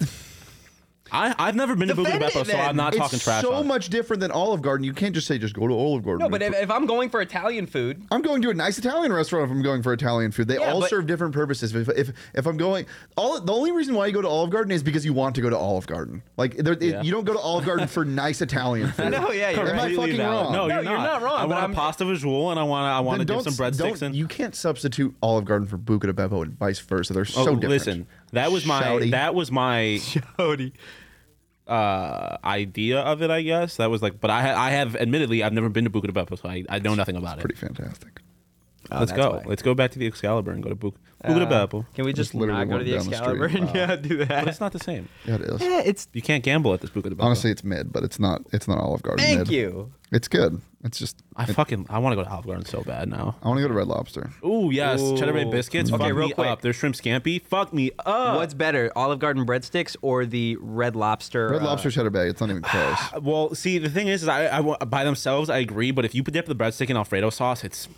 [1.11, 3.19] I I've never been to Buca de Defend Beppo, it, so I'm not it's talking
[3.19, 3.41] trash.
[3.41, 3.67] so on it.
[3.67, 4.83] much different than Olive Garden.
[4.83, 6.19] You can't just say just go to Olive Garden.
[6.23, 9.11] no, but if, if I'm going for Italian food, I'm going to a nice Italian
[9.13, 10.47] restaurant if I'm going for Italian food.
[10.47, 11.73] They Yeah, all but- serve different purposes.
[11.75, 14.71] If, if if I'm going, all the only reason why you go to Olive Garden
[14.71, 16.23] is because you want to go to Olive Garden.
[16.37, 19.11] Like there, it- you don't go to Olive Garden for nice Italian food.
[19.11, 20.19] no, yeah, you're Am I fucking valid.
[20.19, 20.51] wrong?
[20.53, 22.85] No, No, you're, you're not wrong, I want I'm- a pasta visual, and I want
[22.85, 24.13] I want to Then dip some breadsticks don't- in.
[24.13, 27.13] You can't substitute Olive Garden for Buca de Beppo and vice versa.
[27.13, 27.69] They're oh, so Oh, different.
[27.69, 29.11] listen, that was my Shouty.
[29.11, 29.99] that was my
[30.37, 30.73] Cody.
[31.67, 33.29] uh, idea of it.
[33.29, 35.89] I guess that was like, but I ha- I have admittedly I've never been to
[35.89, 37.41] Buca de Beppo, so I, I know nothing about it.
[37.41, 38.21] Pretty fantastic.
[38.91, 39.31] Oh, Let's go.
[39.31, 39.43] why.
[39.45, 40.95] Let's go back to the Excalibur and go to Buca,
[41.25, 41.85] Buca de Uh, Beppo.
[41.95, 43.63] Can we just literally not go to the one down the Excalibur street.
[43.63, 44.27] and yeah, do that?
[44.45, 45.09] But it's not the same.
[45.25, 45.61] Yeah, it is.
[45.61, 47.23] Yeah, it's You can't gamble at this Buca de Beppo.
[47.23, 48.41] Honestly, it's mid, but it's not.
[48.53, 49.25] It's not Olive Garden.
[49.25, 49.49] thank mid.
[49.49, 49.91] you.
[50.11, 50.61] It's good.
[50.85, 51.21] It's just.
[51.35, 53.35] I fucking I want to go to Olive Garden so bad now.
[53.43, 54.29] I want to go to Red Lobster.
[54.45, 55.51] Ooh yes, cheddar bay Ooh.
[55.51, 55.91] biscuits.
[55.91, 56.47] Okay, fuck real me quick.
[56.47, 56.61] up.
[56.61, 57.41] Their shrimp scampi.
[57.41, 58.37] Fuck me up.
[58.37, 61.49] What's better, Olive Garden breadsticks or the Red Lobster?
[61.49, 62.29] Red uh, Lobster Cheddar Bay.
[62.29, 62.97] It's not even close.
[63.21, 65.91] Well, see, the thing is, is I, I wa- by themselves, I agree.
[65.91, 67.89] But if you dip the breadstick in Alfredo sauce, it's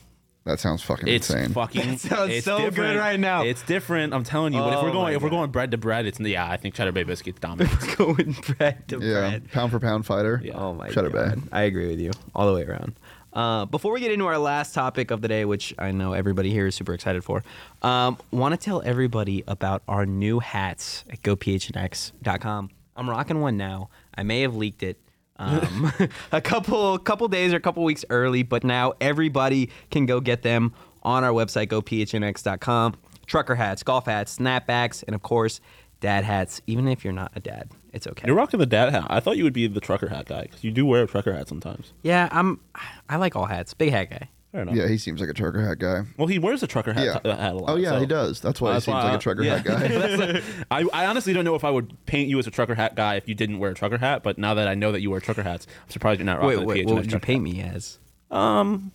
[0.45, 1.49] That sounds fucking it's insane.
[1.53, 1.97] fucking.
[1.97, 2.97] sounds it's so good different.
[2.99, 3.43] right now.
[3.43, 4.13] It's different.
[4.13, 4.59] I'm telling you.
[4.59, 5.35] but if Oh we're going, if we're God.
[5.37, 6.49] going bread to bread, it's yeah.
[6.49, 7.69] I think cheddar bay biscuits dominate.
[7.97, 9.51] going bread to yeah, bread.
[9.51, 10.41] pound for pound fighter.
[10.43, 10.53] Yeah.
[10.55, 10.93] Oh my god.
[10.93, 11.35] Cheddar god.
[11.41, 11.47] Bay.
[11.51, 12.95] I agree with you all the way around.
[13.31, 16.49] Uh, before we get into our last topic of the day, which I know everybody
[16.49, 17.43] here is super excited for,
[17.83, 22.69] um, want to tell everybody about our new hats at gophnx.com.
[22.95, 23.89] I'm rocking one now.
[24.15, 24.97] I may have leaked it
[25.39, 25.91] um,
[26.31, 30.43] a couple couple days or a couple weeks early, but now everybody can go get
[30.43, 32.95] them on our website, gophnx.com.
[33.25, 35.61] Trucker hats, golf hats, snapbacks, and of course,
[36.01, 36.61] dad hats.
[36.67, 38.27] Even if you're not a dad, it's okay.
[38.27, 39.05] You're rocking the dad hat.
[39.09, 41.33] I thought you would be the trucker hat guy because you do wear a trucker
[41.33, 41.93] hat sometimes.
[42.01, 42.59] Yeah, I'm.
[43.07, 43.73] I like all hats.
[43.73, 44.29] Big hat guy.
[44.51, 44.75] Fair enough.
[44.75, 46.03] Yeah, he seems like a trucker hat guy.
[46.17, 47.19] Well, he wears a trucker hat, Yeah.
[47.19, 47.69] t- hat a lot.
[47.69, 48.41] Oh yeah, so- he does.
[48.41, 49.57] That's why That's he seems why like a trucker yeah.
[49.61, 50.41] hat guy.
[50.71, 53.15] I, I honestly don't know if I would paint you as a trucker hat guy
[53.15, 54.23] if you didn't wear a trucker hat.
[54.23, 56.55] But now that I know that you wear trucker hats, I'm surprised you're not Wait,
[56.55, 57.99] rocking wait, the what PHNX would you trucker paint me as?
[58.31, 58.91] Um,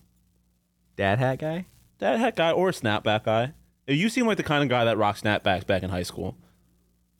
[0.97, 1.67] Dad hat guy?
[2.01, 3.53] dad hat guy or snapback guy.
[3.87, 6.37] You seem like the kind of guy that rocked snapbacks back in high school.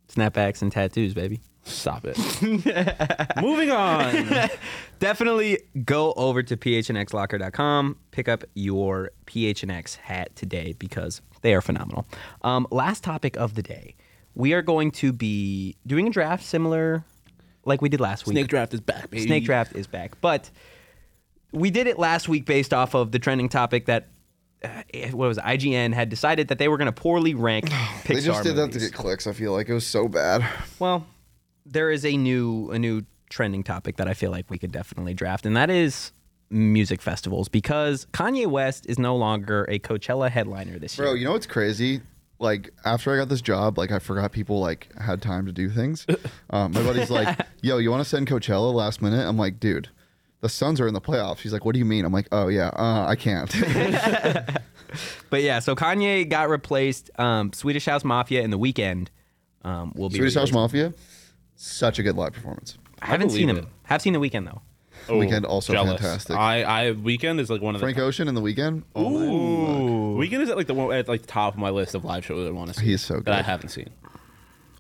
[0.09, 1.41] Snapbacks and tattoos, baby.
[1.65, 2.19] Stop it.
[3.43, 4.51] Moving on.
[4.99, 12.07] Definitely go over to phnxlocker.com, pick up your PHNX hat today because they are phenomenal.
[12.43, 13.97] Um, last topic of the day.
[14.35, 17.05] We are going to be doing a draft similar
[17.65, 18.35] like we did last week.
[18.35, 19.25] Snake draft is back, baby.
[19.25, 20.21] Snake draft is back.
[20.21, 20.51] But
[21.53, 24.09] we did it last week based off of the trending topic that
[24.63, 25.45] uh, what was it?
[25.45, 28.73] IGN had decided that they were going to poorly rank Pixar they just did that
[28.73, 29.27] to get clicks.
[29.27, 30.45] I feel like it was so bad.
[30.79, 31.07] Well,
[31.67, 35.15] there is a new a new trending topic that I feel like we could definitely
[35.15, 36.13] draft, and that is
[36.51, 41.07] music festivals because Kanye West is no longer a Coachella headliner this year.
[41.07, 42.01] Bro, you know what's crazy?
[42.39, 45.71] Like after I got this job, like I forgot people like had time to do
[45.71, 46.07] things.
[46.51, 49.89] Um, my buddy's like, "Yo, you want to send Coachella last minute?" I'm like, "Dude,
[50.41, 52.49] the Suns are in the playoffs." He's like, "What do you mean?" I'm like, "Oh
[52.49, 53.55] yeah, uh, I can't."
[55.31, 57.11] But yeah, so Kanye got replaced.
[57.19, 59.09] Um, Swedish House Mafia and The Weeknd
[59.65, 60.17] um, will be.
[60.17, 60.53] Swedish House.
[60.53, 60.93] Mafia,
[61.57, 62.79] such a good live performance.
[63.03, 63.59] I haven't seen him.
[63.59, 63.67] it.
[63.85, 64.63] Have seen The Weeknd though.
[65.09, 66.01] Oh, Weeknd also jealous.
[66.01, 66.37] fantastic.
[66.37, 68.85] I, I Weeknd is like one of the Frank Ocean in the Weeknd.
[68.95, 70.17] Oh my Ooh.
[70.19, 72.25] Weeknd is at like the one at like the top of my list of live
[72.25, 72.87] shows I want to see.
[72.87, 73.27] He's so good.
[73.27, 73.91] that I haven't seen.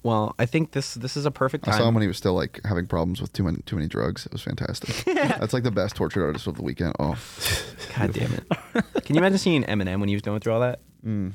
[0.02, 2.34] Well, I think this this is a perfect I saw him when he was still
[2.34, 4.26] like having problems with too many too many drugs.
[4.26, 5.04] It was fantastic.
[5.14, 6.94] That's like the best tortured artist of the weekend.
[6.98, 7.16] Oh,
[7.96, 8.44] God damn it!
[9.04, 10.80] Can you imagine seeing Eminem when he was going through all that?
[11.04, 11.32] Mm.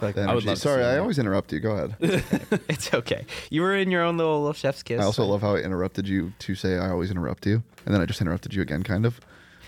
[0.00, 1.00] The I would love to Sorry, see I that.
[1.00, 1.60] always interrupt you.
[1.60, 1.96] Go ahead.
[2.68, 3.26] It's okay.
[3.50, 5.00] You were in your own little, little chef's kiss.
[5.00, 8.00] I also love how I interrupted you to say I always interrupt you, and then
[8.00, 9.20] I just interrupted you again, kind of.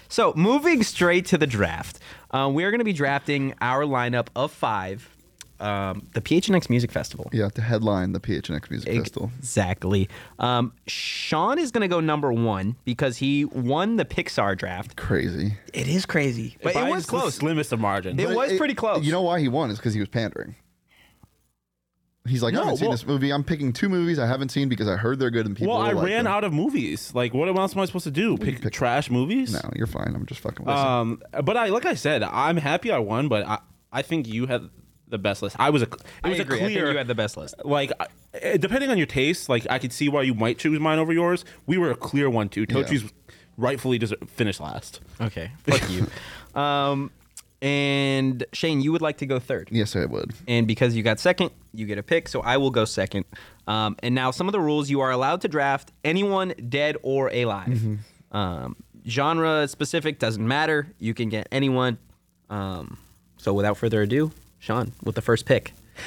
[0.09, 1.99] So, moving straight to the draft,
[2.31, 5.15] uh, we are going to be drafting our lineup of five.
[5.59, 7.31] Um, the PHNX Music Festival.
[7.33, 9.31] Yeah, to headline the PHNX Music Festival.
[9.38, 10.09] Exactly.
[10.38, 14.97] Um, Shawn is going to go number one because he won the Pixar draft.
[14.97, 15.55] Crazy.
[15.73, 17.35] It is crazy, but By it was just the close.
[17.37, 18.21] slimmest of margins.
[18.21, 19.05] It was pretty close.
[19.05, 19.71] You know why he won?
[19.71, 20.57] Is because he was pandering.
[22.29, 23.33] He's like, I haven't seen this movie.
[23.33, 25.73] I'm picking two movies I haven't seen because I heard they're good and people.
[25.75, 26.33] well, I like ran them.
[26.33, 27.14] out of movies.
[27.14, 28.37] Like, what else am I supposed to do?
[28.37, 29.53] Pick, pick- trash movies?
[29.53, 30.12] No, you're fine.
[30.14, 30.81] I'm just fucking with you.
[30.81, 33.29] Um, but I, like I said, I'm happy I won.
[33.29, 33.59] But I,
[33.92, 34.69] I think you had
[35.09, 35.57] the best list.
[35.59, 36.59] I was a, it I was agree.
[36.59, 36.90] a I think clear.
[36.92, 37.55] you had the best list.
[37.64, 40.79] like, I- eh, depending on your taste, like I could see why you might choose
[40.81, 41.45] mine over yours.
[41.66, 42.66] We were a clear one too.
[42.66, 43.05] Tochi's
[43.57, 45.01] rightfully just finished last.
[45.21, 46.07] Okay, fuck you.
[46.61, 47.11] Um,
[47.62, 49.69] And Shane, you would like to go third.
[49.71, 50.33] Yes, I would.
[50.49, 52.29] And because you got second, you get a pick.
[52.29, 53.25] So I will go second.
[53.66, 57.29] Um, and now some of the rules: you are allowed to draft anyone dead or
[57.29, 57.99] alive.
[58.33, 58.77] Um,
[59.09, 60.88] genre specific doesn't matter.
[60.99, 61.99] You can get anyone.
[62.51, 62.99] Um,
[63.38, 64.33] so without further ado,
[64.66, 65.72] Shawn with the first pick.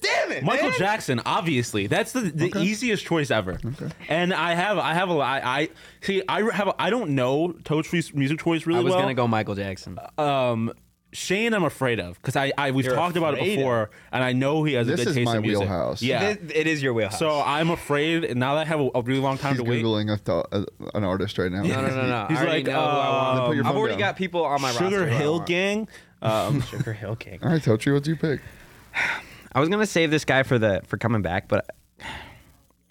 [0.00, 1.20] Damn it, Michael Jackson.
[1.26, 3.58] Obviously, that's the, the easiest choice ever.
[3.64, 3.88] Okay.
[4.08, 5.68] And I have I have a I, I
[6.00, 9.02] see I have a, I don't know Toad's music choice really I was well.
[9.02, 9.98] gonna go Michael Jackson.
[10.16, 10.72] um
[11.12, 13.58] Shane, I'm afraid of because I, I we've You're talked about it afraid of?
[13.58, 15.60] before, and I know he has This a good is taste my in music.
[15.60, 16.02] wheelhouse.
[16.02, 16.22] Yeah.
[16.30, 17.18] It- it is your wheelhouse.
[17.18, 19.68] so I'm afraid and now that I have a, a really long time He's to
[19.70, 19.82] wait.
[19.82, 21.62] googling a th- an artist right now.
[21.62, 22.26] no, no, no, no.
[22.28, 23.36] He's I already like, know who I want.
[23.38, 23.98] Then put your I've already down.
[24.00, 25.06] got people on my Sugar roster.
[25.08, 25.46] who I Hill want.
[25.46, 25.88] Gang.
[26.22, 27.38] Um, Sugar Hill King.
[27.42, 28.40] All right, Tochi, what's your pick?
[29.52, 31.70] I was gonna save this guy for the for coming back, but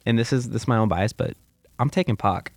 [0.05, 1.33] and this is this is my own bias, but
[1.79, 2.51] I'm taking Pac.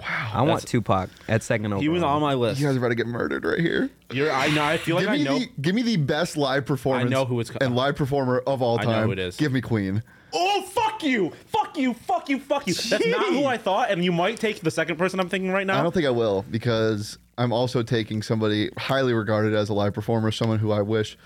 [0.00, 1.80] Wow, I want That's- Tupac at second overall.
[1.80, 2.60] he was on my list.
[2.60, 3.88] You guys are about to get murdered right here.
[4.12, 4.62] You're, I know.
[4.62, 5.38] I feel like give I me know.
[5.38, 7.06] the give me the best live performance.
[7.06, 9.06] I know who it's co- and live performer of all I know time.
[9.06, 9.36] who it is.
[9.36, 10.02] Give me Queen.
[10.34, 11.32] Oh fuck you!
[11.46, 11.94] Fuck you!
[11.94, 12.38] Fuck you!
[12.38, 12.74] Fuck you!
[12.74, 15.66] That's not who I thought, and you might take the second person I'm thinking right
[15.66, 15.78] now.
[15.78, 19.92] I don't think I will because I'm also taking somebody highly regarded as a live
[19.94, 21.18] performer, someone who I wish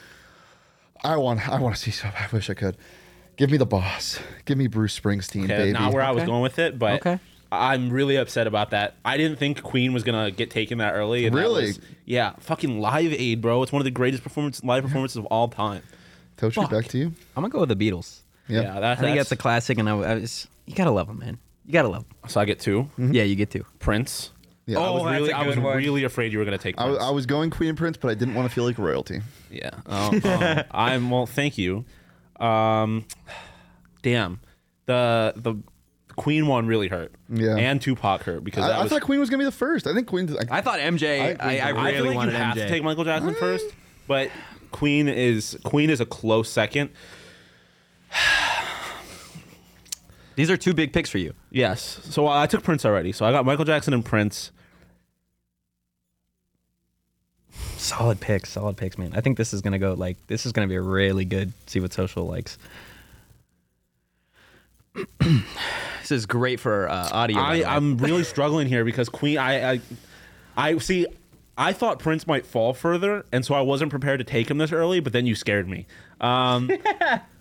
[1.04, 1.48] I want.
[1.48, 2.08] I want to see so.
[2.08, 2.76] I wish I could.
[3.36, 4.18] Give me the boss.
[4.44, 5.72] Give me Bruce Springsteen, Okay, baby.
[5.72, 7.18] not where I was going with it, but Okay.
[7.52, 8.96] I'm really upset about that.
[9.04, 11.26] I didn't think Queen was gonna get taken that early.
[11.26, 11.66] and that Really?
[11.68, 13.62] was- yeah, fucking Live Aid, bro.
[13.62, 15.82] It's one of the greatest performance live performances of all time.
[16.36, 16.70] Tochi, Fuck.
[16.70, 17.06] back to you.
[17.36, 18.20] I'm gonna go with the Beatles.
[18.48, 18.62] Yeah.
[18.62, 21.18] Yeah, that, I think that's a classic, and I, I was you gotta love them,
[21.18, 21.38] man.
[21.66, 22.28] You gotta love them.
[22.28, 23.12] so I get 2 mm-hmm.
[23.14, 23.64] Yeah, you get two.
[23.78, 24.30] Prince.
[24.66, 24.78] Yeah.
[24.78, 25.76] I Oh, was that's really, a I was one.
[25.76, 26.78] really afraid you were gonna take.
[26.78, 28.78] I, was- I was going Queen and Prince, but I didn't want to feel like
[28.78, 29.20] royalty.
[29.50, 29.70] Yeah.
[29.86, 30.62] Oh, oh.
[30.70, 31.26] I'm well.
[31.26, 31.84] Thank you.
[32.38, 33.04] Um,
[34.02, 34.40] damn.
[34.86, 35.56] The the
[36.16, 37.12] Queen one really hurt.
[37.28, 37.56] Yeah.
[37.56, 38.90] And Tupac hurt because that I, I was.
[38.92, 39.86] thought Queen was gonna be the first.
[39.86, 40.36] I think Queen.
[40.50, 41.36] I, I thought MJ.
[41.40, 42.60] I, I, I really I feel like wanted you have MJ.
[42.62, 43.66] to take Michael Jackson first,
[44.06, 44.30] but
[44.70, 46.90] Queen is Queen is a close second.
[50.36, 51.34] These are two big picks for you.
[51.50, 52.00] Yes.
[52.04, 53.12] So I took Prince already.
[53.12, 54.52] So I got Michael Jackson and Prince.
[57.76, 59.12] Solid picks, solid picks, man.
[59.14, 61.52] I think this is gonna go like this is gonna be a really good.
[61.66, 62.58] See what social likes.
[65.18, 67.38] this is great for uh, audio.
[67.38, 69.38] I, I'm really struggling here because Queen.
[69.38, 69.80] I, I
[70.56, 71.06] I see.
[71.56, 74.72] I thought Prince might fall further, and so I wasn't prepared to take him this
[74.72, 75.00] early.
[75.00, 75.86] But then you scared me.
[76.20, 76.70] Um,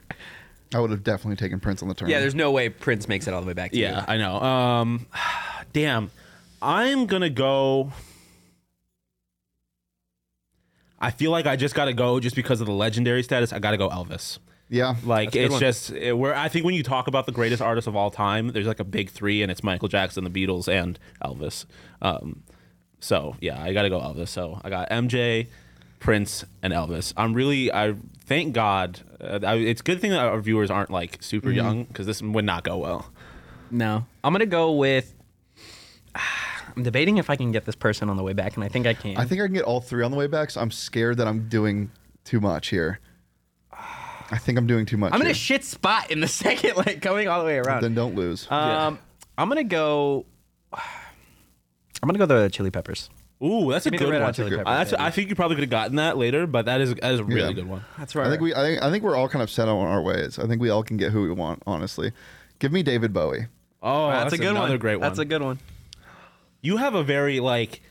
[0.74, 2.10] I would have definitely taken Prince on the turn.
[2.10, 2.20] yeah.
[2.20, 4.06] There's no way Prince makes it all the way back to Yeah, you.
[4.08, 4.40] I know.
[4.40, 5.08] Um,
[5.74, 6.12] damn,
[6.62, 7.92] I'm gonna go.
[11.00, 13.54] I feel like I just gotta go just because of the legendary status.
[13.54, 14.38] I gotta go Elvis.
[14.70, 14.96] Yeah.
[15.04, 15.60] Like That's a good it's one.
[15.60, 18.50] just it, where I think when you talk about the greatest artists of all time,
[18.50, 21.66] there's like a big three, and it's Michael Jackson, the Beatles, and Elvis.
[22.02, 22.44] Um,
[23.00, 24.28] so yeah, I gotta go Elvis.
[24.28, 25.48] So I got MJ,
[26.00, 27.14] Prince, and Elvis.
[27.18, 29.02] I'm really I thank God.
[29.20, 31.56] Uh, I, it's a good thing that our viewers aren't like super Mm-hmm.
[31.58, 33.12] young because this would not go well.
[33.72, 35.14] No, I'm gonna go with.
[36.76, 38.88] I'm debating if I can get this person on the way back, and I think
[38.88, 39.18] I can.
[39.18, 40.52] I think I can get all three on the way back.
[40.52, 41.92] So I'm scared that I'm doing
[42.24, 43.00] too much here.
[44.32, 45.12] I think I'm doing too much.
[45.14, 47.82] I'm in a shit spot in the second, like coming all the way around.
[47.82, 48.48] Then don't lose.
[48.52, 49.00] um,
[49.38, 50.26] I'm gonna go.
[50.74, 53.10] I'm gonna go the Chili Peppers.
[53.42, 54.22] Ooh, that's a Give me the good one.
[54.24, 55.02] Hot Chili Peppers, that's, baby.
[55.04, 57.24] I think you probably could have gotten that later, but that is that is a
[57.24, 57.52] really Yeah.
[57.54, 57.86] good one.
[57.98, 58.28] That's right.
[58.28, 58.54] I think we.
[58.54, 60.38] I think, I think we're all kind of set on our ways.
[60.40, 61.64] I think we all can get who we want.
[61.66, 62.12] Honestly,
[62.60, 63.48] give me David Bowie.
[63.82, 64.80] Oh, that's, that's, a good another one.
[64.80, 65.02] great one.
[65.08, 65.60] That's a good one.
[66.62, 67.82] You have a very like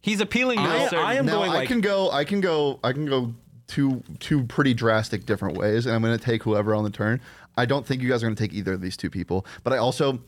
[0.00, 2.10] He's appealing to I- a certain- I am now going I like- can go.
[2.12, 2.78] I can go.
[2.84, 3.34] I can go
[3.66, 7.20] two two pretty drastic different ways, and I'm going to take whoever on the turn.
[7.56, 9.72] I don't think you guys are going to take either of these two people, but
[9.72, 10.20] I also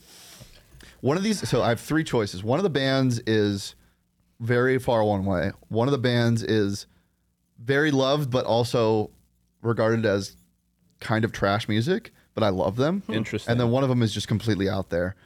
[1.01, 1.47] one of these.
[1.49, 2.43] So I have three choices.
[2.43, 3.75] One of the bands is
[4.41, 5.53] very far one way.
[5.69, 6.87] One of the bands is
[7.59, 9.11] very loved, but also
[9.63, 10.37] regarded as
[11.01, 12.13] kind of trash music.
[12.35, 13.03] But I love them.
[13.09, 13.51] Interesting.
[13.51, 15.17] And then one of them is just completely out there.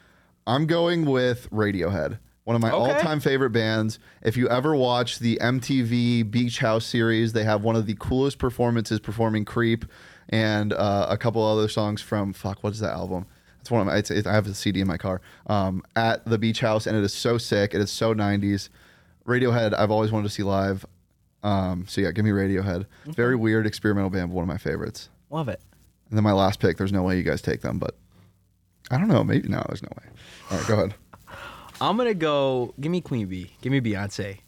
[0.47, 2.77] I'm going with Radiohead, one of my Okay.
[2.95, 3.99] all-time favorite bands.
[4.23, 8.39] If you ever watch the MTV Beach House series, they have one of the coolest
[8.39, 9.85] performances performing "Creep"
[10.29, 12.63] and uh, a couple other songs from fuck.
[12.63, 13.27] What is that album?
[13.61, 13.97] It's one of my.
[13.97, 16.97] It's, it, I have the CD in my car um, at the Beach House, and
[16.97, 17.75] it is so sick.
[17.75, 18.69] It is so '90s.
[19.31, 20.85] Radiohead, I've always wanted to see live.
[21.43, 22.87] Um, so yeah, give me Radiohead.
[23.07, 25.09] Very weird experimental band, but one of my favorites.
[25.31, 25.61] Love it.
[26.11, 27.95] And then my last pick, there's no way you guys take them, but
[28.91, 29.23] I don't know.
[29.25, 30.09] Maybe no, there's no way.
[30.51, 30.95] All right, go ahead.
[31.81, 32.75] I'm gonna go.
[32.81, 33.51] Give me Queen Bee.
[33.63, 34.39] Give me Beyonce.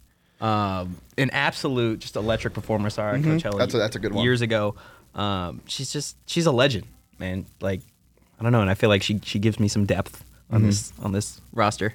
[0.40, 2.90] Um, an absolute just electric performer.
[2.90, 3.40] Sorry, Coachella.
[3.52, 3.58] Mm-hmm.
[3.58, 4.24] That's a- that's a good one.
[4.24, 4.74] Years ago,
[5.14, 6.86] um, she's just she's a legend,
[7.18, 7.46] man.
[7.60, 7.80] Like
[8.38, 10.66] I don't know, and I feel like she she gives me some depth on Mm-hmm.
[10.66, 11.94] this on this roster.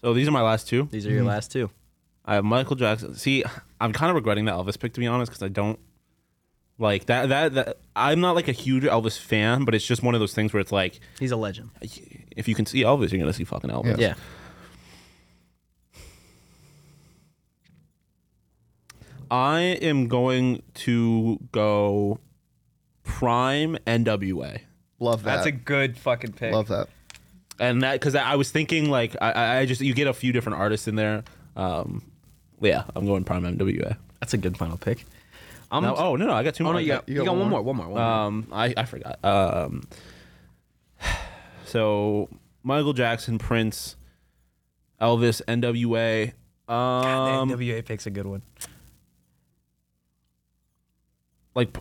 [0.00, 0.88] So these are my last two.
[0.90, 1.28] These are your mm-hmm.
[1.28, 1.70] last two.
[2.24, 3.14] I have Michael Jackson.
[3.14, 3.42] See,
[3.80, 5.78] I'm kind of regretting the Elvis pick to be honest because I don't
[6.78, 7.54] like that, that.
[7.54, 10.52] That I'm not like a huge Elvis fan, but it's just one of those things
[10.52, 11.70] where it's like, He's a legend.
[11.80, 13.98] if you can see Elvis, you're gonna see fucking Elvis.
[13.98, 14.08] Yeah.
[14.08, 14.14] Yeah.
[19.30, 22.18] I am going to go
[23.02, 24.60] Prime NWA.
[25.00, 25.36] Love that.
[25.36, 26.52] That's a good fucking pick.
[26.52, 26.88] Love that.
[27.60, 30.12] And that because I, I was thinking like I- I, I just you get a
[30.14, 31.24] few different artists in there.
[31.56, 32.02] Um,
[32.60, 33.96] yeah, I'm going Prime NWA.
[34.20, 35.04] That's a good final pick.
[35.70, 36.74] I'm, No, oh no, no, I got two oh more.
[36.74, 37.60] no, you got, you got, one more.
[37.62, 37.88] One more.
[37.88, 38.02] One more.
[38.02, 39.22] Um, I I forgot.
[39.24, 39.82] Um,
[41.64, 42.28] so
[42.62, 43.96] Michael Jackson, Prince,
[45.00, 46.32] Elvis, NWA.
[46.72, 48.42] Um, the NWA pick's a good one.
[51.54, 51.76] like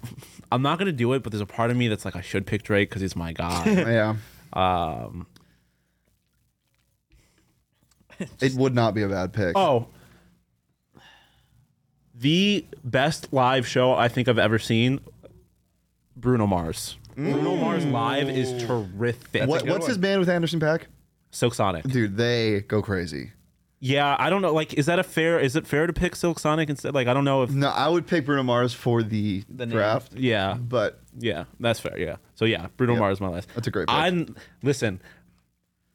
[0.52, 2.46] I'm not gonna do it, but there's a part of me that's like I should
[2.46, 3.63] pick Drake because he's my guy.
[3.92, 4.16] Yeah.
[4.54, 5.28] um,
[8.42, 9.58] It would not be a bad pick.
[9.58, 9.88] oh,
[12.14, 15.00] the best live show I think I've ever seen.
[16.16, 16.98] Bruno Mars.
[17.16, 18.68] Bruno Mars live is mm.
[18.68, 19.48] terrific.
[19.48, 20.84] what, what's his band with Anderson .Paak?
[21.32, 21.84] Silk Sonic?
[21.84, 23.32] Dude, they go crazy.
[23.80, 24.54] Yeah, I don't know.
[24.54, 25.40] Like, is that a fair?
[25.40, 26.96] Is it fair to pick Silk Sonic instead?
[26.96, 27.52] Like, I don't know if.
[27.52, 29.76] No, I would pick Bruno Mars for the, The name.
[29.76, 31.98] draft, Yeah, but yeah, that's fair.
[31.98, 32.16] Yeah.
[32.34, 33.00] So yeah, Bruno Yep.
[33.00, 33.50] Mars is my last.
[33.54, 33.96] That's a great pick.
[33.96, 35.00] I'm listen.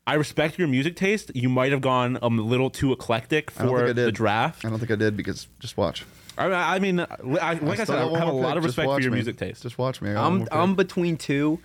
[0.06, 1.30] I respect your music taste.
[1.34, 3.96] You might have gone a little too eclectic I don't think for I did.
[3.96, 4.64] the draft.
[4.64, 6.04] I don't think I did because just watch.
[6.36, 8.56] I, I mean, I, like I, still said, got I one have a lot pick.
[8.58, 9.16] of respect for your me.
[9.16, 9.62] music taste.
[9.62, 10.10] Just watch me.
[10.10, 10.60] I got one I'm.
[10.70, 11.60] I'm between two,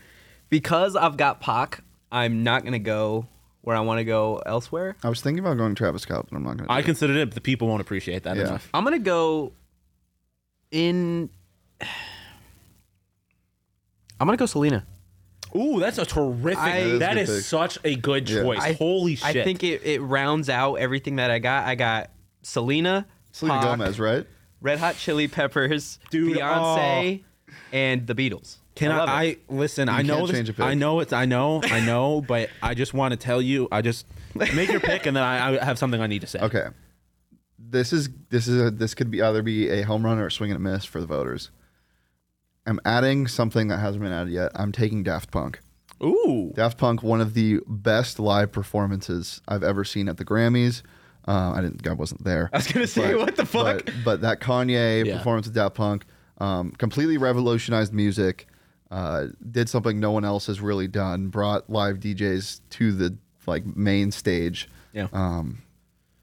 [0.49, 1.83] because I've got Pac.
[2.11, 3.25] I'm not gonna go
[3.61, 4.95] where I want to go elsewhere.
[5.03, 6.73] I was thinking about going Travis Scott, but I'm not going to.
[6.73, 8.43] I considered it, but the people won't appreciate that Yeah.
[8.43, 8.69] enough.
[8.73, 9.51] I'm gonna go
[10.71, 11.29] in.
[14.19, 14.85] I'm gonna go Selena.
[15.55, 16.57] Ooh, that's a terrific.
[16.59, 17.45] I- that That is is pick.
[17.45, 18.41] such a good Yeah.
[18.43, 18.59] choice.
[18.61, 19.35] I- Holy shit!
[19.37, 21.67] I think it, it rounds out everything that I got.
[21.67, 22.09] I got
[22.43, 24.25] Selena, Selena Pac, Gomez, right?
[24.61, 27.53] Red Hot Chili Peppers, Dude, Beyonce, oh.
[27.71, 28.57] and the Beatles.
[28.75, 28.97] Can I?
[28.97, 29.09] love.
[29.09, 29.89] I, listen.
[29.89, 30.37] I know can't this.
[30.37, 30.65] change a pick.
[30.65, 31.13] I know it's.
[31.13, 31.61] I know.
[31.63, 32.21] I know.
[32.27, 33.67] but I just want to tell you.
[33.71, 34.05] I just
[34.35, 36.39] make your pick, and then I, I have something I need to say.
[36.39, 36.67] Okay.
[37.59, 40.31] This is this is a, this could be either be a home run or a
[40.31, 41.49] swing and a miss for the voters.
[42.67, 44.51] I'm adding something that hasn't been added yet.
[44.53, 45.59] I'm taking Daft Punk.
[46.03, 46.51] Ooh.
[46.55, 50.83] Daft Punk, one of the best live performances I've ever seen at the Grammys.
[51.27, 51.85] Uh, I didn't.
[51.87, 52.49] I wasn't there.
[52.53, 53.85] I was gonna say, what the fuck?
[53.85, 55.17] But, but that Kanye Yeah.
[55.17, 56.05] performance of Daft Punk
[56.39, 58.47] um, completely revolutionized music.
[58.91, 61.27] Uh, did something no one else has really done.
[61.27, 64.69] Brought live DJs to the like main stage.
[64.93, 65.07] Yeah.
[65.11, 65.61] Um,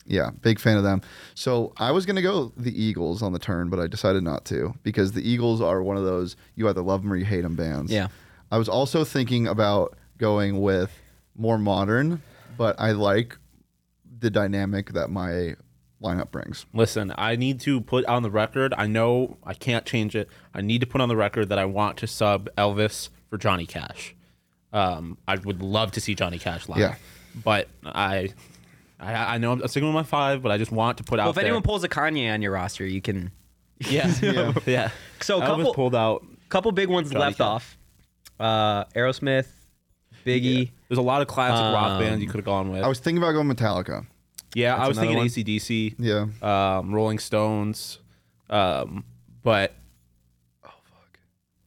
[0.07, 1.01] yeah, big fan of them.
[1.35, 4.75] So I was gonna go the Eagles on the turn, but I decided not to
[4.83, 7.57] because the Eagles are one of those you either love them or you hate them
[7.57, 7.93] bands.
[7.93, 8.09] Yeah.
[8.51, 10.91] I was also thinking about going with
[11.37, 12.23] more modern,
[12.57, 13.37] but I like
[14.21, 15.57] the dynamic that my
[16.03, 16.67] lineup brings.
[16.73, 18.75] Listen, I need to put on the record.
[18.77, 20.29] I know I can't change it.
[20.53, 23.67] I need to put on the record that I want to sub Elvis for Johnny
[23.67, 24.15] Cash.
[24.73, 26.79] Um, I would love to see Johnny Cash live.
[26.79, 26.95] Yeah.
[27.43, 28.31] But I,
[29.05, 31.27] I, I know I'm sticking with my five, but I just want to put Well,
[31.27, 31.45] out if there.
[31.45, 33.31] anyone pulls a Kanye on your roster, you can.
[33.91, 34.13] yeah,
[34.67, 34.91] yeah,
[35.21, 36.25] So a Elvis couple, pulled out.
[36.49, 37.45] couple big ones Johnny left Cash.
[37.47, 37.79] off.
[38.39, 39.49] Uh, Aerosmith,
[40.25, 40.71] Biggie.
[40.89, 42.83] There's a lot of classic rock Um, bands you could have gone with.
[42.83, 44.07] I was thinking about going Metallica.
[44.55, 45.29] yeah, I that's was thinking another one.
[45.29, 46.79] ACDC, Yeah.
[46.79, 47.99] um, Rolling Stones,
[48.49, 49.05] um,
[49.43, 49.75] but
[50.65, 51.19] Oh fuck.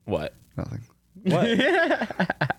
[0.06, 0.34] what?
[0.56, 0.82] Nothing.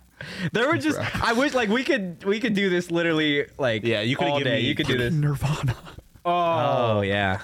[0.53, 0.99] There were just.
[1.23, 4.41] I wish like we could we could do this literally like Yeah, you could've all
[4.41, 4.61] day.
[4.63, 5.13] me You could do this.
[5.15, 5.77] Nirvana.
[6.25, 7.41] Oh, oh yeah.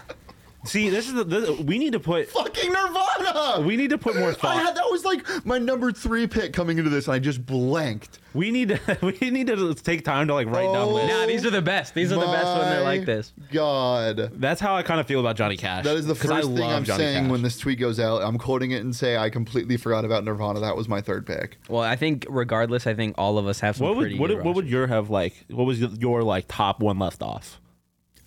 [0.65, 3.61] See, this is the this, we need to put Fucking Nirvana.
[3.67, 4.57] we need to put more I thought.
[4.57, 8.19] had that was like my number three pick coming into this, and I just blanked.
[8.33, 10.95] We need to we need to take time to like write down Oh.
[10.95, 11.11] lists.
[11.11, 11.95] Nah, these are the best.
[11.95, 13.33] These are the best when they're like this.
[13.53, 14.31] God.
[14.41, 15.85] That's how I kind of feel about Johnny Cash.
[15.85, 17.31] That is the 'cause first I thing love I'm Johnny saying Cash.
[17.31, 18.23] when this tweet goes out.
[18.23, 20.61] I'm quoting it and say I completely forgot about Nirvana.
[20.61, 21.59] That was my third pick.
[21.69, 24.29] Well, I think regardless, I think all of us have some What would pretty what,
[24.29, 25.45] good would- what would your have like?
[25.51, 27.35] What was your like top one left off?
[27.35, 27.61] rosters.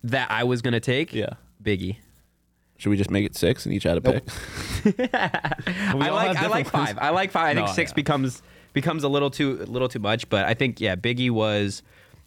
[0.04, 1.12] that I was gonna take?
[1.12, 1.30] Yeah.
[1.62, 1.96] Biggie.
[2.78, 4.24] Should we just make it six and each add a pick?
[5.14, 6.70] I like I like different ones.
[6.70, 6.98] five.
[6.98, 7.56] I like five.
[7.56, 7.96] I think six yeah.
[7.96, 8.40] becomes
[8.72, 10.28] becomes a little too a little too much.
[10.28, 11.82] But I think yeah, Biggie was.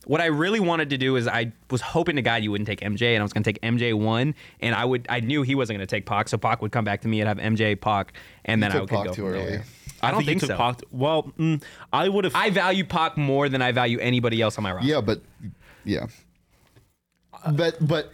[0.06, 2.82] What I really wanted to do is I was hoping to God you wouldn't take
[2.82, 5.54] MJ, and I was going to take MJ one, and I would I knew he
[5.54, 7.80] wasn't going to take Pac, so Pac would come back to me and have MJ
[7.80, 8.14] Pac,
[8.44, 9.46] and then I took could Pac go too early.
[9.46, 9.64] there.
[10.02, 10.54] I don't think, think, you so.
[10.54, 11.64] took Pac- well, mm,
[11.94, 12.36] I would have.
[12.36, 14.90] I value Pac more than I value anybody else on my roster.
[14.90, 15.22] Yeah, but
[15.86, 16.08] yeah.
[17.54, 18.12] But but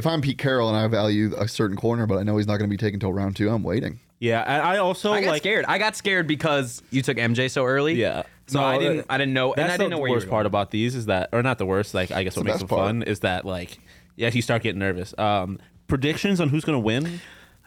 [0.00, 2.56] if I'm Pete Carroll and I value a certain corner, but I know he's not
[2.56, 4.00] going to be taken till round two, I'm waiting.
[4.18, 5.42] yeah, I, I also I got like.
[5.42, 5.64] scared.
[5.68, 7.94] I got scared because you took MJ so early.
[7.94, 8.22] Yeah.
[8.46, 8.96] So No, I didn't.
[8.98, 9.52] that- I didn't know.
[9.54, 11.58] And I didn't the know where you worst part about these is that, or not
[11.58, 11.94] the worst.
[11.94, 12.88] Like I guess what the makes best them part.
[12.88, 13.78] fun is that like
[14.16, 15.14] yeah, you start getting nervous.
[15.18, 17.20] Um, predictions on who's gonna win.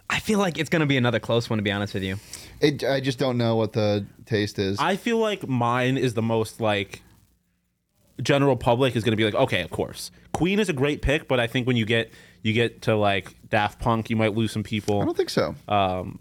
[0.09, 1.57] I feel like it's gonna be another close one.
[1.57, 2.17] To be honest with you,
[2.59, 4.77] It, I just don't know what the taste is.
[4.79, 7.01] I feel like mine is the most like
[8.21, 10.11] general public is gonna be like okay, of course.
[10.33, 12.11] Queen is a great pick, but I think when you get
[12.41, 15.01] you get to like Daft Punk, you might lose some people.
[15.01, 15.55] I don't think so.
[15.67, 16.19] Um,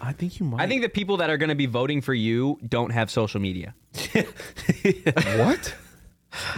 [0.00, 0.62] I think you might.
[0.62, 3.74] I think the people that are gonna be voting for you don't have social media.
[5.36, 5.74] what?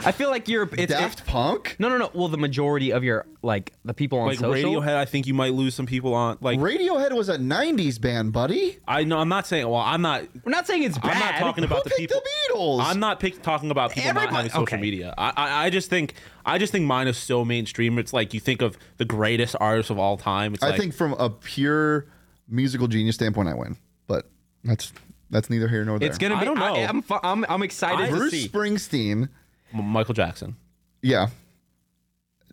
[0.05, 0.69] I feel like you're.
[0.77, 1.77] It's, Daft it- Punk?
[1.79, 2.11] no, no, no.
[2.13, 4.71] Well, the majority of your like the people on like social.
[4.83, 4.97] Radiohead.
[4.97, 6.59] I think you might lose some people on like.
[6.59, 8.79] Radiohead was a '90s band, buddy.
[8.87, 9.19] I know.
[9.19, 9.67] I'm not saying.
[9.67, 10.25] Well, I'm not.
[10.45, 11.13] We're not saying it's bad.
[11.15, 12.21] I'm not talking about Who the picked people.
[12.21, 12.81] the Beatles?
[12.85, 14.77] I'm not pick, talking about people not Everybody- having social okay.
[14.81, 15.15] media.
[15.17, 16.15] I, I I just think
[16.45, 17.99] I just think mine is so mainstream.
[17.99, 20.53] It's like you think of the greatest artists of all time.
[20.55, 22.07] It's I like, think from a pure
[22.47, 23.79] musical genius standpoint, I win.
[24.07, 24.29] But
[24.65, 24.93] that's
[25.31, 26.09] that's neither here nor there.
[26.11, 26.43] It's gonna be.
[26.43, 26.75] I don't know.
[26.75, 28.49] I, am fu- I'm, I'm excited to Bruce see.
[28.49, 29.31] Springsteen.
[29.75, 30.57] M- Michael Jackson,
[31.03, 31.29] Yeah.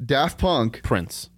[0.04, 0.82] Daft Punk.
[0.84, 1.30] Prince.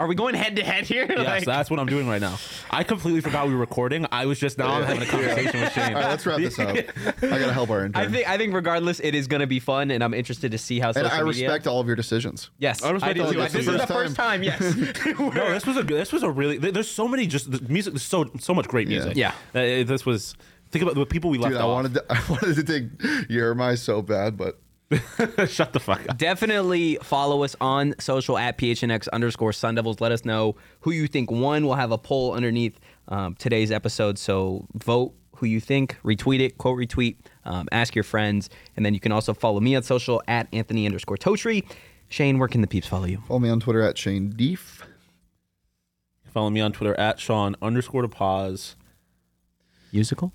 [0.00, 1.06] Are we going head to head here?
[1.08, 2.36] Yes, Like- that's what I'm doing right now.
[2.72, 4.04] I completely forgot we were recording.
[4.10, 5.84] I was just now I'm having a conversation with Shane.
[5.94, 6.76] All right, let's wrap this up.
[6.76, 8.04] I gotta help our intern.
[8.04, 8.28] I think.
[8.28, 10.96] I think regardless, it is gonna be fun, and I'm interested to see how and
[10.96, 11.46] social I media.
[11.48, 12.50] respect all of your decisions.
[12.58, 13.38] Yes, I respect do all too.
[13.38, 13.96] your This is the decisions.
[13.96, 14.42] first time.
[14.42, 14.60] Yes.
[15.18, 17.60] No, this was a good- this was a really there- there's so many just the
[17.72, 19.16] music there's so so much great music.
[19.16, 19.28] Yeah.
[19.54, 20.34] Uh, this was
[20.72, 21.68] think about the people we left Dude, I off.
[21.74, 24.58] wanted to, I wanted to take Yermai so bad, but
[25.48, 26.18] Shut the fuck up.
[26.18, 30.00] Definitely follow us on social at PHNX underscore Sun Devils.
[30.00, 31.66] Let us know who you think won.
[31.66, 32.78] We'll have a poll underneath
[33.08, 34.18] um, today's episode.
[34.18, 38.48] So vote who you think, retweet it, quote retweet, um, ask your friends.
[38.76, 41.64] And then you can also follow me on social at Anthony underscore Totri.
[42.08, 43.22] Shane, where can the peeps follow you?
[43.26, 44.82] follow me on Twitter at Shane Deef.
[46.32, 48.76] Follow me on Twitter at Shawn underscore DePaz.
[49.92, 50.32] Musical?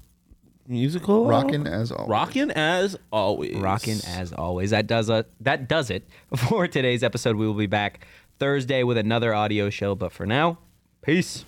[0.67, 2.09] Musical Rockin' as always.
[2.09, 3.55] Rockin' as always.
[3.55, 4.71] Rocking as always.
[4.71, 5.29] That does it.
[5.39, 7.37] That does it for today's episode.
[7.37, 8.05] We will be back
[8.39, 9.95] Thursday with another audio show.
[9.95, 10.59] But for now,
[11.01, 11.45] peace.